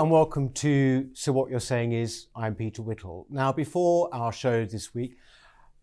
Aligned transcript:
And 0.00 0.10
welcome 0.10 0.48
to 0.54 1.10
So 1.12 1.30
What 1.30 1.50
You're 1.50 1.60
Saying 1.60 1.92
Is. 1.92 2.28
I'm 2.34 2.54
Peter 2.54 2.80
Whittle. 2.80 3.26
Now, 3.28 3.52
before 3.52 4.08
our 4.14 4.32
show 4.32 4.64
this 4.64 4.94
week, 4.94 5.18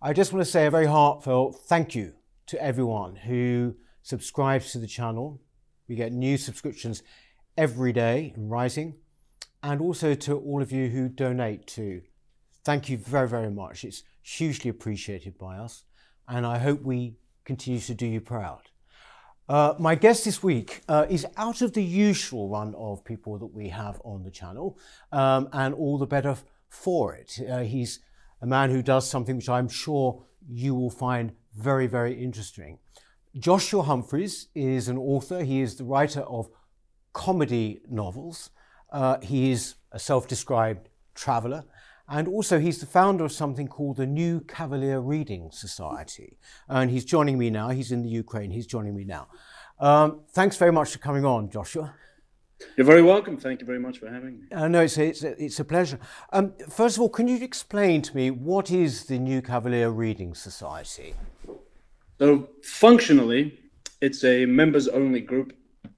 I 0.02 0.12
just 0.12 0.34
want 0.34 0.44
to 0.44 0.52
say 0.52 0.66
a 0.66 0.72
very 0.72 0.88
heartfelt 0.88 1.62
thank 1.68 1.94
you 1.94 2.14
to 2.48 2.60
everyone 2.60 3.16
who 3.16 3.76
subscribes 4.02 4.72
to 4.72 4.80
the 4.80 4.88
channel. 4.88 5.40
We 5.88 5.94
get 5.94 6.14
new 6.14 6.36
subscriptions 6.36 7.04
every 7.60 7.94
day 7.94 8.34
and 8.36 8.50
rising, 8.50 8.96
and 9.62 9.80
also 9.82 10.16
to 10.16 10.40
all 10.40 10.64
of 10.64 10.72
you 10.72 10.88
who 10.88 11.10
donate 11.10 11.68
too. 11.68 12.02
Thank 12.66 12.90
you 12.90 12.98
very, 12.98 13.28
very 13.28 13.52
much. 13.52 13.84
It's 13.84 14.02
hugely 14.24 14.72
appreciated 14.72 15.38
by 15.38 15.58
us, 15.58 15.84
and 16.28 16.44
I 16.44 16.58
hope 16.58 16.82
we 16.82 17.18
continue 17.46 17.82
to 17.82 17.94
do 17.94 18.08
you 18.08 18.22
proud. 18.22 18.64
Uh, 19.50 19.74
my 19.80 19.96
guest 19.96 20.26
this 20.26 20.44
week 20.44 20.82
uh, 20.90 21.06
is 21.10 21.26
out 21.38 21.62
of 21.62 21.72
the 21.72 21.84
usual 21.84 22.50
run 22.50 22.76
of 22.76 23.06
people 23.06 23.38
that 23.40 23.46
we 23.46 23.70
have 23.70 24.02
on 24.04 24.22
the 24.24 24.30
channel, 24.30 24.78
um, 25.14 25.48
and 25.54 25.74
all 25.74 25.98
the 25.98 26.06
better 26.06 26.36
for 26.68 27.16
it. 27.16 27.40
Uh, 27.50 27.60
he's 27.60 28.00
a 28.42 28.46
man 28.46 28.70
who 28.70 28.82
does 28.82 29.10
something 29.10 29.38
which 29.38 29.48
I'm 29.48 29.70
sure 29.70 30.22
you 30.50 30.76
will 30.76 30.90
find 30.90 31.32
very, 31.56 31.88
very 31.88 32.22
interesting. 32.22 32.78
Joshua 33.40 33.84
Humphreys 33.84 34.48
is 34.54 34.90
an 34.90 34.98
author. 34.98 35.44
He 35.44 35.62
is 35.62 35.78
the 35.78 35.86
writer 35.86 36.22
of 36.22 36.50
comedy 37.14 37.80
novels. 37.90 38.50
Uh, 38.92 39.18
he 39.22 39.52
is 39.52 39.76
a 39.94 40.00
self 40.00 40.28
described 40.28 40.90
traveller. 41.16 41.64
And 42.10 42.28
also, 42.28 42.58
he's 42.60 42.80
the 42.80 42.86
founder 42.86 43.26
of 43.26 43.32
something 43.34 43.68
called 43.68 43.98
the 43.98 44.06
New 44.06 44.40
Cavalier 44.42 45.02
Reading 45.02 45.50
Society. 45.52 46.38
And 46.70 46.90
he's 46.90 47.04
joining 47.04 47.38
me 47.38 47.50
now. 47.50 47.70
He's 47.70 47.92
in 47.92 48.02
the 48.02 48.10
Ukraine. 48.10 48.52
He's 48.52 48.66
joining 48.66 48.96
me 48.96 49.04
now. 49.04 49.28
Um, 49.80 50.22
thanks 50.30 50.56
very 50.56 50.72
much 50.72 50.92
for 50.92 51.00
coming 51.00 51.26
on, 51.26 51.50
Joshua. 51.50 51.94
You're 52.76 52.86
very 52.86 53.04
welcome. 53.04 53.38
Thank 53.38 53.60
you 53.60 53.68
very 53.68 53.80
much 53.80 54.00
for 54.00 54.10
having 54.10 54.40
me. 54.40 54.46
Uh, 54.52 54.68
no, 54.68 54.82
it's 54.82 54.98
a, 54.98 55.06
it's 55.06 55.24
a, 55.24 55.44
it's 55.44 55.60
a 55.60 55.66
pleasure. 55.66 56.00
Um, 56.32 56.54
first 56.70 56.98
of 56.98 57.02
all, 57.02 57.10
can 57.10 57.28
you 57.28 57.44
explain 57.44 58.02
to 58.04 58.16
me 58.16 58.32
what 58.32 58.72
is 58.72 59.06
the 59.06 59.20
New 59.20 59.42
Cavalier 59.42 59.92
Reading 59.92 60.34
Society? 60.34 61.14
So, 62.20 62.50
functionally, 62.64 63.60
it's 64.02 64.24
a 64.24 64.46
members 64.46 64.88
only 64.88 65.22
group 65.22 65.54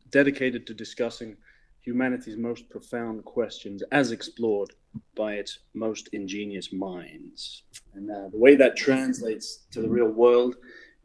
dedicated 0.09 0.65
to 0.67 0.73
discussing 0.73 1.37
humanity's 1.81 2.35
most 2.35 2.69
profound 2.69 3.23
questions 3.23 3.83
as 3.91 4.11
explored 4.11 4.73
by 5.15 5.33
its 5.33 5.59
most 5.73 6.09
ingenious 6.13 6.71
minds. 6.71 7.63
And 7.93 8.09
uh, 8.09 8.29
the 8.29 8.37
way 8.37 8.55
that 8.55 8.75
translates 8.75 9.65
to 9.71 9.81
the 9.81 9.89
real 9.89 10.07
world 10.07 10.55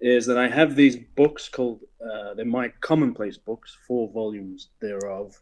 is 0.01 0.27
that 0.27 0.39
I 0.39 0.49
have 0.49 0.77
these 0.77 0.97
books 0.97 1.49
called, 1.49 1.81
uh, 2.01 2.35
they're 2.35 2.45
my 2.45 2.69
commonplace 2.81 3.39
books, 3.39 3.77
four 3.87 4.11
volumes 4.13 4.69
thereof, 4.81 5.41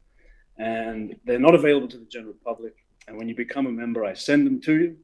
and 0.58 1.16
they're 1.24 1.38
not 1.38 1.54
available 1.54 1.88
to 1.88 1.98
the 1.98 2.06
general 2.06 2.34
public. 2.44 2.74
And 3.08 3.16
when 3.16 3.28
you 3.28 3.34
become 3.34 3.66
a 3.66 3.72
member, 3.72 4.04
I 4.04 4.14
send 4.14 4.46
them 4.46 4.60
to 4.62 4.74
you. 4.74 4.96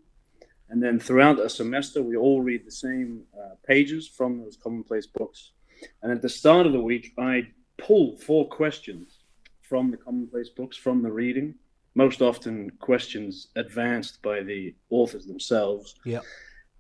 And 0.71 0.83
then 0.83 1.01
throughout 1.01 1.41
a 1.41 1.49
semester, 1.49 2.03
we 2.03 2.17
all 2.17 2.43
read 2.43 2.67
the 2.67 2.71
same 2.71 3.23
uh, 3.35 3.55
pages 3.67 4.07
from 4.07 4.39
those 4.39 4.57
commonplace 4.57 5.07
books. 5.07 5.53
And 6.03 6.13
at 6.13 6.23
the 6.23 6.29
start 6.29 6.67
of 6.67 6.73
the 6.73 6.81
week, 6.81 7.15
I 7.19 7.49
pull 7.79 8.17
four 8.17 8.47
questions 8.49 9.19
from 9.63 9.91
the 9.91 9.97
commonplace 9.97 10.51
books, 10.51 10.77
from 10.77 11.03
the 11.03 11.11
reading, 11.11 11.55
most 11.99 12.23
often 12.23 12.71
questions 12.79 13.49
advanced 13.57 14.23
by 14.23 14.41
the 14.51 14.73
authors 14.89 15.27
themselves. 15.27 15.97
Yeah. 16.05 16.21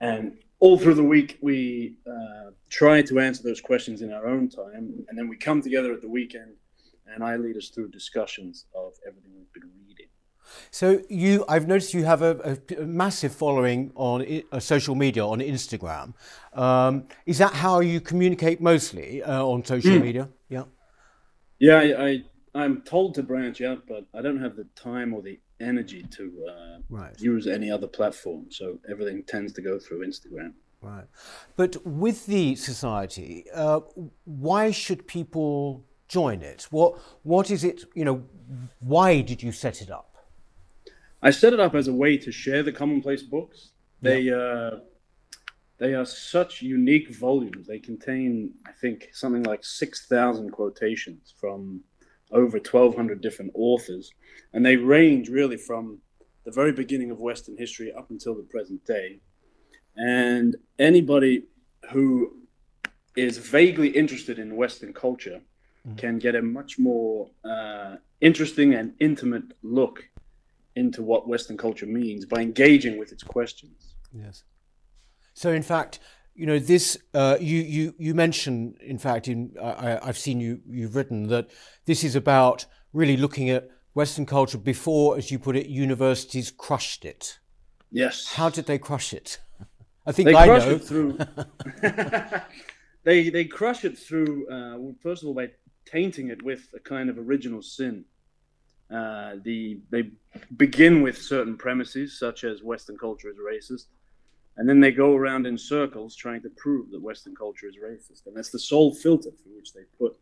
And 0.00 0.38
all 0.60 0.78
through 0.78 0.94
the 0.94 1.10
week, 1.16 1.38
we 1.42 1.96
uh, 2.06 2.50
try 2.70 3.02
to 3.02 3.18
answer 3.18 3.42
those 3.42 3.60
questions 3.60 4.00
in 4.00 4.12
our 4.12 4.26
own 4.34 4.48
time. 4.48 4.84
And 5.08 5.14
then 5.18 5.26
we 5.32 5.36
come 5.36 5.60
together 5.60 5.90
at 5.92 6.02
the 6.06 6.12
weekend, 6.18 6.52
and 7.10 7.24
I 7.30 7.34
lead 7.36 7.56
us 7.56 7.68
through 7.68 7.88
discussions 7.90 8.66
of 8.82 8.92
everything 9.08 9.32
we've 9.36 9.52
been 9.52 9.70
reading. 9.88 10.06
So 10.70 10.86
you, 11.10 11.44
I've 11.48 11.66
noticed 11.66 11.94
you 11.94 12.04
have 12.04 12.22
a, 12.22 12.56
a, 12.78 12.86
massive 12.86 13.32
following 13.34 13.90
on 13.96 14.22
I- 14.22 14.44
uh, 14.52 14.60
social 14.60 14.94
media 14.94 15.26
on 15.26 15.40
Instagram. 15.40 16.14
Um, 16.52 17.08
is 17.26 17.38
that 17.38 17.54
how 17.64 17.80
you 17.80 18.00
communicate 18.00 18.60
mostly 18.60 19.22
uh, 19.22 19.44
on 19.44 19.64
social 19.64 19.98
media? 19.98 20.28
Yeah. 20.48 20.64
Yeah, 21.58 21.78
I, 21.84 22.06
I 22.06 22.22
I'm 22.54 22.82
told 22.82 23.14
to 23.16 23.22
branch 23.22 23.60
out, 23.60 23.86
but 23.86 24.06
I 24.14 24.22
don't 24.22 24.40
have 24.40 24.56
the 24.56 24.66
time 24.74 25.12
or 25.14 25.22
the 25.22 25.38
energy 25.60 26.02
to 26.10 26.46
uh, 26.48 26.78
Right. 26.88 27.20
use 27.20 27.46
any 27.46 27.70
other 27.70 27.86
platform. 27.86 28.46
So 28.50 28.78
everything 28.88 29.22
tends 29.24 29.52
to 29.54 29.62
go 29.62 29.78
through 29.78 30.06
Instagram. 30.06 30.52
Right. 30.80 31.06
But 31.56 31.84
with 31.84 32.26
the 32.26 32.54
society, 32.54 33.44
uh, 33.52 33.80
why 34.24 34.70
should 34.70 35.06
people 35.06 35.84
join 36.08 36.40
it? 36.42 36.66
What 36.70 36.98
What 37.24 37.50
is 37.50 37.64
it? 37.64 37.84
You 37.94 38.04
know, 38.04 38.24
why 38.80 39.20
did 39.20 39.42
you 39.42 39.52
set 39.52 39.82
it 39.82 39.90
up? 39.90 40.14
I 41.20 41.30
set 41.32 41.52
it 41.52 41.58
up 41.60 41.74
as 41.74 41.88
a 41.88 41.92
way 41.92 42.16
to 42.18 42.30
share 42.30 42.62
the 42.62 42.72
commonplace 42.72 43.22
books. 43.24 43.72
They 44.00 44.30
uh, 44.30 44.78
they 45.78 45.94
are 45.94 46.06
such 46.06 46.62
unique 46.62 47.10
volumes. 47.10 47.66
They 47.66 47.80
contain, 47.80 48.54
I 48.66 48.72
think, 48.72 49.08
something 49.12 49.42
like 49.42 49.64
six 49.64 50.06
thousand 50.06 50.50
quotations 50.52 51.34
from 51.40 51.80
over 52.30 52.58
twelve 52.58 52.94
hundred 52.96 53.20
different 53.20 53.52
authors, 53.54 54.12
and 54.52 54.64
they 54.64 54.76
range 54.76 55.28
really 55.28 55.56
from 55.56 55.98
the 56.44 56.52
very 56.52 56.72
beginning 56.72 57.10
of 57.10 57.18
Western 57.18 57.56
history 57.56 57.92
up 57.92 58.10
until 58.10 58.34
the 58.34 58.42
present 58.42 58.84
day. 58.84 59.20
And 59.96 60.56
anybody 60.78 61.44
who 61.90 62.36
is 63.16 63.38
vaguely 63.38 63.88
interested 63.88 64.38
in 64.38 64.56
Western 64.56 64.92
culture 64.92 65.40
can 65.96 66.18
get 66.18 66.34
a 66.34 66.42
much 66.42 66.78
more 66.78 67.30
uh, 67.44 67.96
interesting 68.20 68.74
and 68.74 68.92
intimate 69.00 69.44
look 69.62 70.04
into 70.76 71.02
what 71.02 71.26
Western 71.26 71.56
culture 71.56 71.86
means 71.86 72.26
by 72.26 72.40
engaging 72.42 72.98
with 72.98 73.10
its 73.10 73.22
questions. 73.22 73.94
Yes. 74.12 74.44
So, 75.32 75.52
in 75.52 75.62
fact, 75.62 75.98
you 76.38 76.46
know, 76.46 76.60
this 76.60 76.96
uh, 77.14 77.36
you 77.40 77.58
you 77.58 77.94
you 77.98 78.14
mentioned, 78.14 78.76
in 78.80 78.96
fact, 78.96 79.26
in 79.26 79.56
I, 79.60 79.98
I've 80.00 80.16
seen 80.16 80.38
you 80.38 80.60
you've 80.68 80.94
written 80.94 81.26
that 81.28 81.50
this 81.84 82.04
is 82.04 82.14
about 82.14 82.64
really 82.92 83.16
looking 83.16 83.50
at 83.50 83.68
Western 83.94 84.24
culture 84.24 84.56
before, 84.56 85.18
as 85.18 85.32
you 85.32 85.40
put 85.40 85.56
it, 85.56 85.66
universities 85.66 86.52
crushed 86.52 87.04
it. 87.04 87.40
Yes. 87.90 88.34
How 88.34 88.50
did 88.50 88.66
they 88.66 88.78
crush 88.78 89.12
it? 89.12 89.40
I 90.06 90.12
think 90.12 90.28
they 90.28 90.36
I 90.36 90.46
crush 90.46 90.64
know. 90.64 90.76
it 90.76 90.84
through. 90.84 91.18
they 93.02 93.30
they 93.30 93.44
crush 93.44 93.84
it 93.84 93.98
through. 93.98 94.46
Uh, 94.48 94.78
well, 94.78 94.94
first 95.02 95.24
of 95.24 95.28
all, 95.28 95.34
by 95.34 95.50
tainting 95.86 96.28
it 96.28 96.40
with 96.44 96.68
a 96.72 96.78
kind 96.78 97.10
of 97.10 97.18
original 97.18 97.62
sin. 97.62 98.04
Uh, 98.94 99.34
the 99.42 99.80
they 99.90 100.12
begin 100.56 101.02
with 101.02 101.20
certain 101.20 101.56
premises, 101.56 102.16
such 102.16 102.44
as 102.44 102.62
Western 102.62 102.96
culture 102.96 103.28
is 103.28 103.36
racist, 103.38 103.86
and 104.58 104.68
then 104.68 104.80
they 104.80 104.92
go 104.92 105.16
around 105.16 105.46
in 105.46 105.56
circles 105.56 106.14
trying 106.14 106.42
to 106.42 106.50
prove 106.50 106.90
that 106.90 107.00
Western 107.00 107.34
culture 107.34 107.66
is 107.66 107.76
racist, 107.76 108.26
and 108.26 108.36
that's 108.36 108.50
the 108.50 108.58
sole 108.58 108.94
filter 108.94 109.30
through 109.30 109.56
which 109.56 109.72
they 109.72 109.84
put 109.98 110.12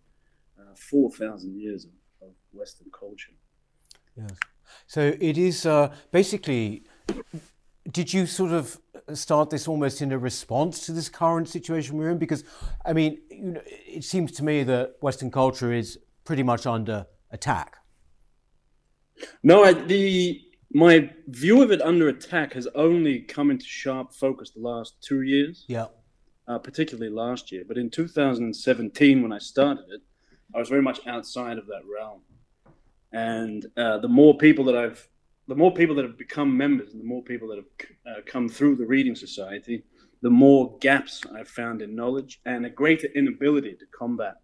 uh, 0.59 0.75
four 0.77 1.11
thousand 1.11 1.59
years 1.61 1.87
of, 1.87 2.29
of 2.29 2.35
Western 2.53 2.87
culture. 2.93 3.33
Yes. 4.17 4.37
So 4.87 5.15
it 5.21 5.37
is 5.37 5.67
uh, 5.67 5.95
basically. 6.13 6.85
Did 7.93 8.13
you 8.13 8.27
sort 8.27 8.51
of 8.51 8.81
start 9.15 9.51
this 9.51 9.69
almost 9.69 10.03
in 10.03 10.11
a 10.11 10.19
response 10.19 10.85
to 10.87 10.93
this 10.93 11.09
current 11.09 11.49
situation 11.49 11.97
we're 11.97 12.11
in? 12.11 12.19
Because, 12.19 12.43
I 12.85 12.93
mean, 12.93 13.21
you 13.31 13.53
know, 13.53 13.61
it 13.65 14.03
seems 14.03 14.32
to 14.32 14.44
me 14.44 14.65
that 14.65 14.97
Western 15.00 15.31
culture 15.31 15.73
is 15.73 15.97
pretty 16.25 16.43
much 16.43 16.67
under 16.67 17.06
attack. 17.31 17.77
No, 19.44 19.62
I, 19.62 19.75
the 19.75 20.45
my 20.76 21.11
view 21.28 21.62
of 21.62 21.70
it 21.73 21.81
under 21.81 22.06
attack 22.08 22.52
has 22.52 22.67
only 22.75 23.20
come 23.20 23.50
into 23.50 23.64
sharp 23.64 24.12
focus 24.12 24.50
the 24.50 24.61
last 24.61 24.94
two 25.00 25.23
years, 25.23 25.64
Yeah. 25.69 25.87
uh, 26.46 26.58
particularly 26.58 27.11
last 27.11 27.50
year. 27.50 27.64
But 27.67 27.78
in 27.78 27.88
2017, 27.88 29.23
when 29.23 29.32
I 29.32 29.38
started 29.38 29.87
it, 29.88 30.02
I 30.55 30.58
was 30.58 30.69
very 30.69 30.82
much 30.82 31.00
outside 31.06 31.56
of 31.56 31.67
that 31.69 31.81
realm. 31.99 32.20
And 33.11 33.64
uh, 33.78 33.99
the 33.99 34.08
more 34.08 34.37
people 34.37 34.64
that 34.67 34.76
I've, 34.76 35.08
the 35.49 35.55
more 35.55 35.73
people 35.73 35.94
that 35.96 36.05
have 36.05 36.19
become 36.19 36.55
members, 36.55 36.93
and 36.93 37.00
the 37.00 37.06
more 37.06 37.22
people 37.22 37.49
that 37.49 37.56
have 37.56 38.17
uh, 38.19 38.20
come 38.26 38.46
through 38.49 38.76
the 38.76 38.87
Reading 38.87 39.14
Society, 39.14 39.82
the 40.20 40.31
more 40.31 40.76
gaps 40.81 41.22
I've 41.34 41.49
found 41.49 41.81
in 41.81 41.94
knowledge 41.96 42.40
and 42.44 42.67
a 42.67 42.70
greater 42.70 43.08
inability 43.14 43.76
to 43.76 43.87
combat 43.99 44.34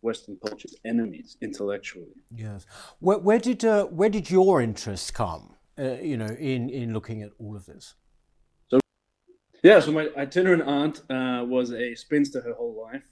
Western 0.00 0.38
culture's 0.46 0.76
enemies 0.84 1.36
intellectually. 1.42 2.14
Yes. 2.34 2.64
Where, 3.00 3.18
where 3.18 3.38
did 3.38 3.64
uh, 3.64 3.84
where 3.86 4.08
did 4.10 4.30
your 4.30 4.60
interest 4.62 5.12
come? 5.12 5.53
Uh, 5.76 5.94
you 6.00 6.16
know, 6.16 6.26
in 6.26 6.70
in 6.70 6.92
looking 6.92 7.22
at 7.22 7.30
all 7.40 7.56
of 7.56 7.66
this. 7.66 7.94
So, 8.68 8.78
yeah, 9.64 9.80
so 9.80 9.90
my 9.90 10.08
itinerant 10.16 10.62
aunt 10.62 11.02
uh, 11.10 11.44
was 11.44 11.72
a 11.72 11.96
spinster 11.96 12.40
her 12.40 12.54
whole 12.54 12.80
life, 12.80 13.02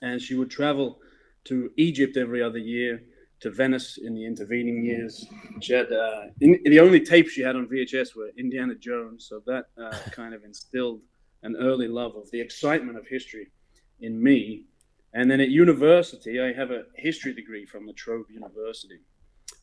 and 0.00 0.22
she 0.22 0.36
would 0.36 0.48
travel 0.48 1.00
to 1.44 1.72
Egypt 1.76 2.16
every 2.16 2.40
other 2.40 2.58
year, 2.58 3.02
to 3.40 3.50
Venice 3.50 3.98
in 3.98 4.14
the 4.14 4.24
intervening 4.24 4.84
years. 4.84 5.26
She 5.60 5.72
had 5.72 5.92
uh, 5.92 6.26
in, 6.40 6.60
the 6.64 6.78
only 6.78 7.00
tapes 7.00 7.32
she 7.32 7.42
had 7.42 7.56
on 7.56 7.66
VHS 7.66 8.14
were 8.14 8.30
Indiana 8.38 8.76
Jones, 8.76 9.26
so 9.28 9.42
that 9.46 9.64
uh, 9.76 9.98
kind 10.12 10.34
of 10.34 10.44
instilled 10.44 11.00
an 11.42 11.56
early 11.56 11.88
love 11.88 12.14
of 12.14 12.30
the 12.30 12.40
excitement 12.40 12.96
of 12.96 13.08
history 13.08 13.48
in 14.00 14.22
me. 14.22 14.66
And 15.14 15.28
then 15.28 15.40
at 15.40 15.48
university, 15.48 16.40
I 16.40 16.52
have 16.52 16.70
a 16.70 16.84
history 16.96 17.34
degree 17.34 17.66
from 17.66 17.86
La 17.86 17.92
Trobe 17.96 18.30
University, 18.30 19.00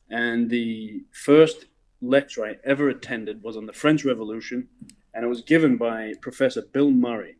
And 0.09 0.49
the 0.49 1.05
first 1.13 1.65
lecture 2.01 2.45
I 2.45 2.55
ever 2.63 2.89
attended 2.89 3.43
was 3.43 3.57
on 3.57 3.65
the 3.65 3.73
French 3.73 4.05
Revolution, 4.05 4.67
and 5.13 5.25
it 5.25 5.27
was 5.27 5.41
given 5.41 5.77
by 5.77 6.13
Professor 6.21 6.61
Bill 6.61 6.91
Murray, 6.91 7.35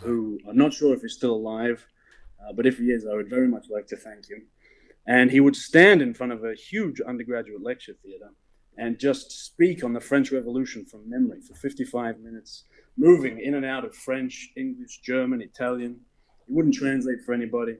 who 0.00 0.40
I'm 0.48 0.56
not 0.56 0.72
sure 0.72 0.94
if 0.94 1.02
he's 1.02 1.14
still 1.14 1.34
alive, 1.34 1.86
uh, 2.40 2.52
but 2.52 2.66
if 2.66 2.78
he 2.78 2.84
is, 2.86 3.06
I 3.06 3.14
would 3.14 3.30
very 3.30 3.48
much 3.48 3.66
like 3.70 3.86
to 3.88 3.96
thank 3.96 4.28
him. 4.28 4.46
And 5.06 5.30
he 5.30 5.40
would 5.40 5.56
stand 5.56 6.00
in 6.00 6.14
front 6.14 6.32
of 6.32 6.44
a 6.44 6.54
huge 6.54 7.00
undergraduate 7.00 7.62
lecture 7.62 7.94
theater 8.02 8.30
and 8.76 8.98
just 8.98 9.30
speak 9.30 9.84
on 9.84 9.92
the 9.92 10.00
French 10.00 10.32
Revolution 10.32 10.84
from 10.84 11.08
memory 11.08 11.40
for 11.40 11.54
55 11.54 12.20
minutes, 12.20 12.64
moving 12.96 13.40
in 13.40 13.54
and 13.54 13.64
out 13.64 13.84
of 13.84 13.94
French, 13.94 14.50
English, 14.56 15.00
German, 15.00 15.42
Italian. 15.42 16.00
He 16.46 16.52
wouldn't 16.52 16.74
translate 16.74 17.22
for 17.24 17.34
anybody. 17.34 17.76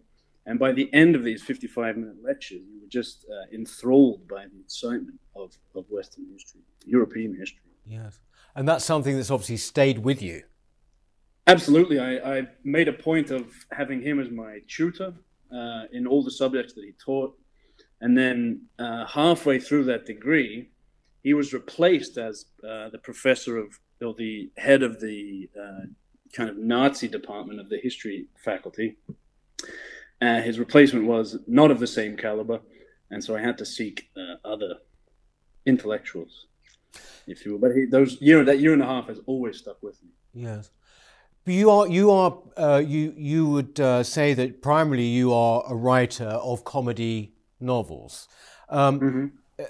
And 0.46 0.58
by 0.58 0.72
the 0.72 0.92
end 0.92 1.16
of 1.16 1.24
these 1.24 1.42
55 1.42 1.96
minute 1.96 2.16
lectures, 2.22 2.60
you 2.70 2.80
were 2.80 2.88
just 2.88 3.24
uh, 3.30 3.54
enthralled 3.54 4.28
by 4.28 4.44
the 4.44 4.60
excitement 4.60 5.18
of, 5.34 5.52
of 5.74 5.86
Western 5.88 6.26
history, 6.32 6.60
European 6.84 7.34
history. 7.34 7.62
Yes. 7.86 8.20
And 8.54 8.68
that's 8.68 8.84
something 8.84 9.16
that's 9.16 9.30
obviously 9.30 9.56
stayed 9.56 9.98
with 9.98 10.22
you. 10.22 10.42
Absolutely. 11.46 11.98
I, 11.98 12.38
I 12.38 12.42
made 12.62 12.88
a 12.88 12.92
point 12.92 13.30
of 13.30 13.52
having 13.70 14.00
him 14.02 14.20
as 14.20 14.30
my 14.30 14.58
tutor 14.68 15.14
uh, 15.54 15.84
in 15.92 16.06
all 16.06 16.22
the 16.22 16.30
subjects 16.30 16.72
that 16.74 16.84
he 16.84 16.92
taught. 16.92 17.36
And 18.00 18.16
then 18.16 18.62
uh, 18.78 19.06
halfway 19.06 19.58
through 19.58 19.84
that 19.84 20.06
degree, 20.06 20.70
he 21.22 21.34
was 21.34 21.52
replaced 21.52 22.18
as 22.18 22.46
uh, 22.62 22.90
the 22.90 22.98
professor 22.98 23.56
of, 23.56 23.78
or 24.02 24.14
the 24.14 24.50
head 24.58 24.82
of 24.82 25.00
the 25.00 25.48
uh, 25.58 25.86
kind 26.32 26.50
of 26.50 26.58
Nazi 26.58 27.08
department 27.08 27.60
of 27.60 27.68
the 27.70 27.78
history 27.78 28.26
faculty. 28.44 28.96
Uh, 30.24 30.40
his 30.40 30.58
replacement 30.58 31.06
was 31.06 31.36
not 31.46 31.70
of 31.70 31.78
the 31.80 31.86
same 31.86 32.16
caliber, 32.16 32.60
and 33.10 33.22
so 33.22 33.36
I 33.36 33.40
had 33.40 33.58
to 33.58 33.66
seek 33.66 34.08
uh, 34.16 34.36
other 34.52 34.76
intellectuals, 35.66 36.46
if 37.26 37.44
you 37.44 37.52
will. 37.52 37.58
But 37.58 37.72
he, 37.76 37.84
those 37.84 38.20
year 38.22 38.42
that 38.44 38.58
year 38.58 38.72
and 38.72 38.82
a 38.82 38.86
half 38.86 39.08
has 39.08 39.20
always 39.26 39.58
stuck 39.58 39.82
with 39.82 40.02
me. 40.02 40.10
Yes. 40.32 40.70
But 41.44 41.54
you 41.54 41.68
are 41.70 41.86
you 41.86 42.10
are 42.10 42.38
uh, 42.56 42.82
you 42.94 43.12
you 43.16 43.46
would 43.50 43.78
uh, 43.78 44.02
say 44.02 44.32
that 44.32 44.62
primarily 44.62 45.08
you 45.08 45.34
are 45.34 45.62
a 45.68 45.74
writer 45.74 46.32
of 46.50 46.64
comedy 46.64 47.34
novels. 47.60 48.26
Um, 48.70 49.00
mm-hmm. 49.00 49.26
Uh, 49.58 49.64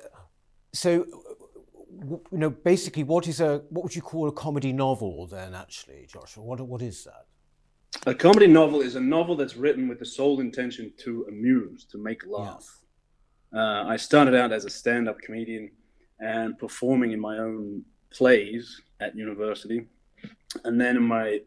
so 0.73 1.05
you 2.31 2.39
know 2.39 2.51
basically 2.51 3.03
what 3.03 3.27
is 3.27 3.41
a 3.41 3.63
what 3.71 3.83
would 3.83 3.97
you 3.97 4.03
call 4.03 4.29
a 4.29 4.33
comedy 4.33 4.73
novel 4.73 5.27
then 5.27 5.55
actually 5.55 6.07
Joshua 6.13 6.43
what 6.45 6.61
what 6.61 6.83
is 6.83 7.05
that 7.05 7.27
a 8.07 8.15
comedy 8.15 8.47
novel 8.47 8.81
is 8.81 8.97
a 8.97 9.01
novel 9.01 9.37
that's 9.37 9.57
written 9.57 9.89
with 9.89 9.99
the 9.99 10.07
sole 10.07 10.41
intention 10.41 10.93
to 10.99 11.27
amuse, 11.29 11.85
to 11.87 11.99
make 11.99 12.27
laugh. 12.27 12.81
Uh, 13.55 13.85
I 13.87 13.97
started 13.97 14.35
out 14.35 14.53
as 14.53 14.65
a 14.65 14.71
stand 14.71 15.09
up 15.09 15.19
comedian 15.21 15.71
and 16.21 16.59
performing 16.59 17.13
in 17.13 17.21
my 17.21 17.39
own 17.39 17.85
plays 18.11 18.81
at 19.01 19.17
university. 19.17 19.87
And 20.65 20.81
then 20.81 20.97
in 20.97 21.03
my 21.03 21.41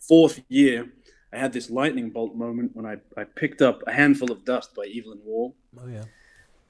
fourth 0.00 0.40
year, 0.48 0.92
I 1.32 1.38
had 1.38 1.52
this 1.52 1.70
lightning 1.70 2.10
bolt 2.10 2.36
moment 2.36 2.70
when 2.74 2.86
I, 2.86 2.96
I 3.16 3.24
picked 3.24 3.62
up 3.62 3.82
A 3.86 3.92
Handful 3.92 4.30
of 4.30 4.44
Dust 4.44 4.74
by 4.74 4.84
Evelyn 4.84 5.20
Waugh. 5.24 5.52
Oh, 5.78 5.88
yeah. 5.88 6.04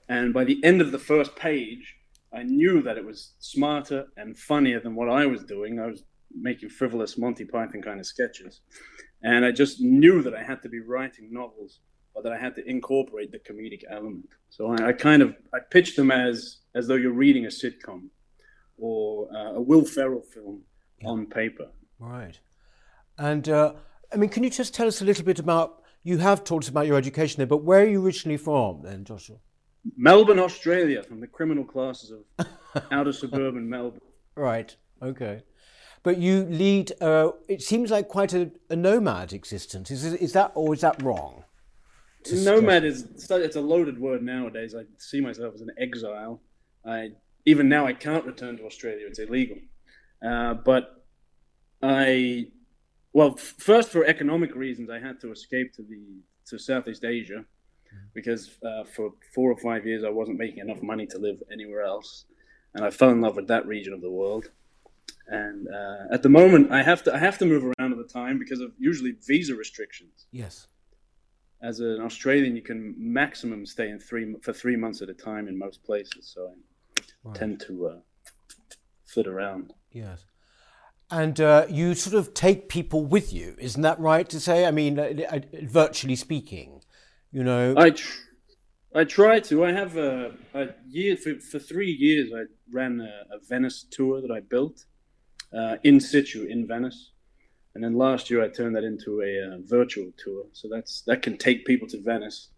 And 0.08 0.32
by 0.32 0.44
the 0.44 0.62
end 0.64 0.80
of 0.80 0.92
the 0.92 0.98
first 0.98 1.36
page, 1.36 1.96
I 2.32 2.42
knew 2.42 2.82
that 2.82 2.96
it 2.96 3.04
was 3.04 3.32
smarter 3.38 4.06
and 4.16 4.36
funnier 4.36 4.80
than 4.80 4.94
what 4.94 5.08
I 5.08 5.26
was 5.26 5.44
doing. 5.44 5.78
I 5.78 5.86
was 5.86 6.04
making 6.34 6.68
frivolous 6.68 7.16
Monty 7.16 7.44
Python 7.44 7.82
kind 7.82 8.00
of 8.00 8.06
sketches. 8.06 8.60
And 9.22 9.44
I 9.44 9.52
just 9.52 9.80
knew 9.80 10.22
that 10.22 10.34
I 10.34 10.42
had 10.42 10.62
to 10.62 10.68
be 10.68 10.80
writing 10.80 11.32
novels 11.32 11.80
or 12.14 12.22
that 12.22 12.32
I 12.32 12.38
had 12.38 12.54
to 12.56 12.68
incorporate 12.68 13.32
the 13.32 13.38
comedic 13.38 13.82
element. 13.90 14.28
So 14.50 14.72
I, 14.72 14.88
I 14.88 14.92
kind 14.92 15.22
of 15.22 15.34
I 15.52 15.58
pitched 15.58 15.96
them 15.96 16.10
as 16.10 16.58
as 16.74 16.86
though 16.86 16.94
you're 16.94 17.12
reading 17.12 17.46
a 17.46 17.48
sitcom 17.48 18.08
or 18.76 19.28
uh, 19.34 19.54
a 19.54 19.60
Will 19.60 19.84
Ferrell 19.84 20.22
film 20.22 20.62
yeah. 21.00 21.08
on 21.08 21.26
paper. 21.26 21.68
Right. 21.98 22.38
And 23.18 23.48
uh, 23.48 23.74
I 24.12 24.16
mean, 24.16 24.30
can 24.30 24.44
you 24.44 24.50
just 24.50 24.74
tell 24.74 24.86
us 24.86 25.00
a 25.00 25.04
little 25.04 25.24
bit 25.24 25.38
about? 25.38 25.82
You 26.02 26.18
have 26.18 26.44
told 26.44 26.64
us 26.64 26.68
about 26.68 26.86
your 26.86 26.98
education 26.98 27.38
there, 27.38 27.46
but 27.46 27.64
where 27.64 27.80
are 27.80 27.88
you 27.88 28.04
originally 28.04 28.36
from, 28.36 28.82
then, 28.82 29.04
Joshua? 29.04 29.36
Melbourne, 29.96 30.38
Australia, 30.38 31.02
from 31.02 31.20
the 31.20 31.26
criminal 31.26 31.64
classes 31.64 32.12
of 32.38 32.46
outer 32.92 33.12
suburban 33.12 33.70
Melbourne. 33.70 34.02
Right. 34.34 34.76
Okay 35.00 35.42
but 36.04 36.18
you 36.18 36.44
lead, 36.44 36.92
uh, 37.00 37.30
it 37.48 37.62
seems 37.62 37.90
like 37.90 38.08
quite 38.08 38.32
a, 38.34 38.50
a 38.70 38.76
nomad 38.76 39.32
existence. 39.32 39.90
Is, 39.90 40.04
is 40.04 40.32
that, 40.34 40.52
or 40.54 40.74
is 40.74 40.82
that 40.82 41.02
wrong? 41.02 41.44
Nomad 42.30 42.84
is, 42.84 43.08
it's 43.30 43.56
a 43.56 43.60
loaded 43.60 43.98
word 43.98 44.22
nowadays. 44.22 44.74
I 44.74 44.84
see 44.98 45.20
myself 45.20 45.54
as 45.54 45.62
an 45.62 45.70
exile. 45.78 46.40
I, 46.86 47.12
even 47.46 47.68
now, 47.68 47.86
I 47.86 47.94
can't 47.94 48.24
return 48.24 48.58
to 48.58 48.64
Australia. 48.64 49.06
It's 49.08 49.18
illegal. 49.18 49.56
Uh, 50.24 50.54
but 50.54 51.04
I, 51.82 52.48
well, 53.14 53.36
first 53.36 53.90
for 53.90 54.04
economic 54.04 54.54
reasons, 54.54 54.90
I 54.90 54.98
had 54.98 55.20
to 55.22 55.32
escape 55.32 55.72
to 55.74 55.82
the 55.82 56.22
to 56.50 56.58
Southeast 56.58 57.06
Asia 57.06 57.42
because 58.12 58.58
uh, 58.62 58.84
for 58.84 59.12
four 59.34 59.50
or 59.50 59.56
five 59.56 59.86
years 59.86 60.04
I 60.04 60.10
wasn't 60.10 60.38
making 60.38 60.58
enough 60.58 60.82
money 60.82 61.06
to 61.06 61.18
live 61.18 61.42
anywhere 61.50 61.82
else, 61.82 62.26
and 62.74 62.84
I 62.84 62.90
fell 62.90 63.10
in 63.10 63.22
love 63.22 63.36
with 63.36 63.48
that 63.48 63.66
region 63.66 63.94
of 63.94 64.02
the 64.02 64.10
world. 64.10 64.50
And 65.26 65.68
uh, 65.68 66.12
at 66.12 66.22
the 66.22 66.28
moment, 66.28 66.70
I 66.70 66.82
have 66.82 67.02
to 67.04 67.14
I 67.14 67.18
have 67.18 67.38
to 67.38 67.46
move 67.46 67.64
around 67.64 67.92
at 67.92 67.98
the 67.98 68.12
time 68.12 68.38
because 68.38 68.60
of 68.60 68.72
usually 68.78 69.12
visa 69.26 69.54
restrictions. 69.54 70.26
Yes. 70.30 70.66
As 71.62 71.80
an 71.80 72.00
Australian, 72.02 72.56
you 72.56 72.62
can 72.62 72.94
maximum 72.98 73.64
stay 73.64 73.88
in 73.88 73.98
three 73.98 74.34
for 74.42 74.52
three 74.52 74.76
months 74.76 75.00
at 75.00 75.08
a 75.08 75.14
time 75.14 75.48
in 75.48 75.58
most 75.58 75.82
places. 75.82 76.30
So 76.34 76.52
I 76.98 77.02
right. 77.28 77.36
tend 77.36 77.60
to 77.66 77.86
uh, 77.86 77.96
flit 79.06 79.26
around. 79.26 79.72
Yes. 79.90 80.26
And 81.10 81.40
uh, 81.40 81.66
you 81.68 81.94
sort 81.94 82.16
of 82.16 82.34
take 82.34 82.68
people 82.68 83.04
with 83.04 83.32
you, 83.32 83.54
isn't 83.58 83.82
that 83.82 84.00
right 84.00 84.28
to 84.30 84.40
say? 84.40 84.66
I 84.66 84.70
mean, 84.70 84.98
uh, 84.98 85.12
uh, 85.30 85.40
virtually 85.62 86.16
speaking, 86.16 86.80
you 87.30 87.44
know. 87.44 87.74
I, 87.76 87.90
tr- 87.90 88.20
I 88.94 89.04
try 89.04 89.40
to. 89.40 89.64
I 89.64 89.72
have 89.72 89.96
a, 89.96 90.32
a 90.54 90.68
year 90.88 91.16
for, 91.16 91.38
for 91.38 91.58
three 91.58 91.90
years. 91.90 92.30
I 92.34 92.44
ran 92.72 93.00
a, 93.00 93.36
a 93.36 93.38
Venice 93.46 93.84
tour 93.88 94.22
that 94.22 94.30
I 94.30 94.40
built, 94.40 94.86
uh, 95.56 95.76
in 95.84 96.00
situ 96.00 96.44
in 96.44 96.66
Venice. 96.66 97.10
And 97.74 97.82
then 97.82 97.94
last 97.94 98.30
year 98.30 98.42
I 98.42 98.48
turned 98.48 98.76
that 98.76 98.84
into 98.84 99.22
a 99.22 99.54
uh, 99.54 99.58
virtual 99.64 100.12
tour, 100.16 100.44
so 100.52 100.68
that's 100.68 101.02
that 101.02 101.22
can 101.22 101.36
take 101.36 101.64
people 101.64 101.88
to 101.88 102.00
Venice. 102.00 102.48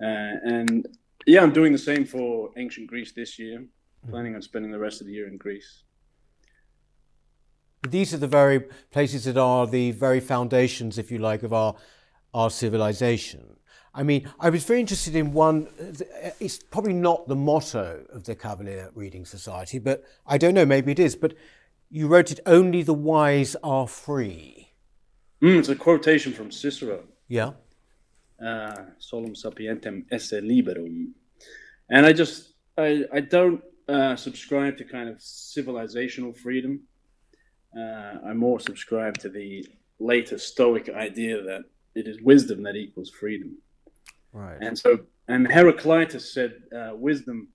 Uh, 0.00 0.36
and 0.44 0.86
yeah, 1.26 1.42
I'm 1.42 1.52
doing 1.52 1.72
the 1.72 1.78
same 1.78 2.04
for 2.04 2.50
ancient 2.56 2.88
Greece 2.88 3.12
this 3.12 3.38
year. 3.38 3.60
Mm-hmm. 3.60 4.10
Planning 4.10 4.34
on 4.34 4.42
spending 4.42 4.72
the 4.72 4.78
rest 4.78 5.00
of 5.00 5.06
the 5.06 5.12
year 5.12 5.28
in 5.28 5.36
Greece. 5.36 5.84
These 7.88 8.14
are 8.14 8.18
the 8.18 8.26
very 8.26 8.60
places 8.90 9.24
that 9.24 9.36
are 9.36 9.66
the 9.66 9.92
very 9.92 10.20
foundations, 10.20 10.98
if 10.98 11.10
you 11.10 11.18
like, 11.18 11.42
of 11.42 11.52
our 11.52 11.74
our 12.34 12.50
civilization. 12.50 13.56
I 13.94 14.02
mean, 14.02 14.30
I 14.40 14.48
was 14.48 14.64
very 14.64 14.80
interested 14.80 15.14
in 15.14 15.32
one. 15.32 15.68
It's 16.40 16.58
probably 16.58 16.94
not 16.94 17.28
the 17.28 17.36
motto 17.36 18.04
of 18.10 18.24
the 18.24 18.34
Cavalier 18.34 18.90
Reading 18.94 19.26
Society, 19.26 19.78
but 19.78 20.02
I 20.26 20.38
don't 20.38 20.54
know. 20.54 20.64
Maybe 20.64 20.92
it 20.92 20.98
is. 20.98 21.14
But 21.14 21.34
you 21.92 22.08
wrote 22.08 22.32
it, 22.32 22.40
only 22.46 22.82
the 22.82 22.94
wise 22.94 23.54
are 23.62 23.86
free. 23.86 24.72
Mm, 25.42 25.58
it's 25.58 25.68
a 25.68 25.76
quotation 25.76 26.32
from 26.32 26.50
Cicero. 26.50 27.04
Yeah. 27.28 27.52
Uh, 28.42 28.86
solum 28.98 29.34
sapientem 29.34 30.06
esse 30.10 30.40
liberum. 30.40 31.12
And 31.90 32.06
I 32.06 32.14
just, 32.14 32.54
I, 32.78 33.04
I 33.12 33.20
don't 33.20 33.62
uh, 33.88 34.16
subscribe 34.16 34.78
to 34.78 34.84
kind 34.84 35.10
of 35.10 35.18
civilizational 35.18 36.34
freedom. 36.34 36.80
Uh, 37.76 38.26
I 38.26 38.32
more 38.32 38.58
subscribe 38.58 39.18
to 39.18 39.28
the 39.28 39.66
later 40.00 40.38
Stoic 40.38 40.88
idea 40.88 41.42
that 41.42 41.64
it 41.94 42.08
is 42.08 42.22
wisdom 42.22 42.62
that 42.62 42.74
equals 42.74 43.10
freedom. 43.10 43.58
Right. 44.32 44.56
And 44.62 44.78
so, 44.78 45.00
and 45.28 45.46
Heraclitus 45.46 46.32
said, 46.32 46.54
uh, 46.74 46.92
wisdom 46.94 47.48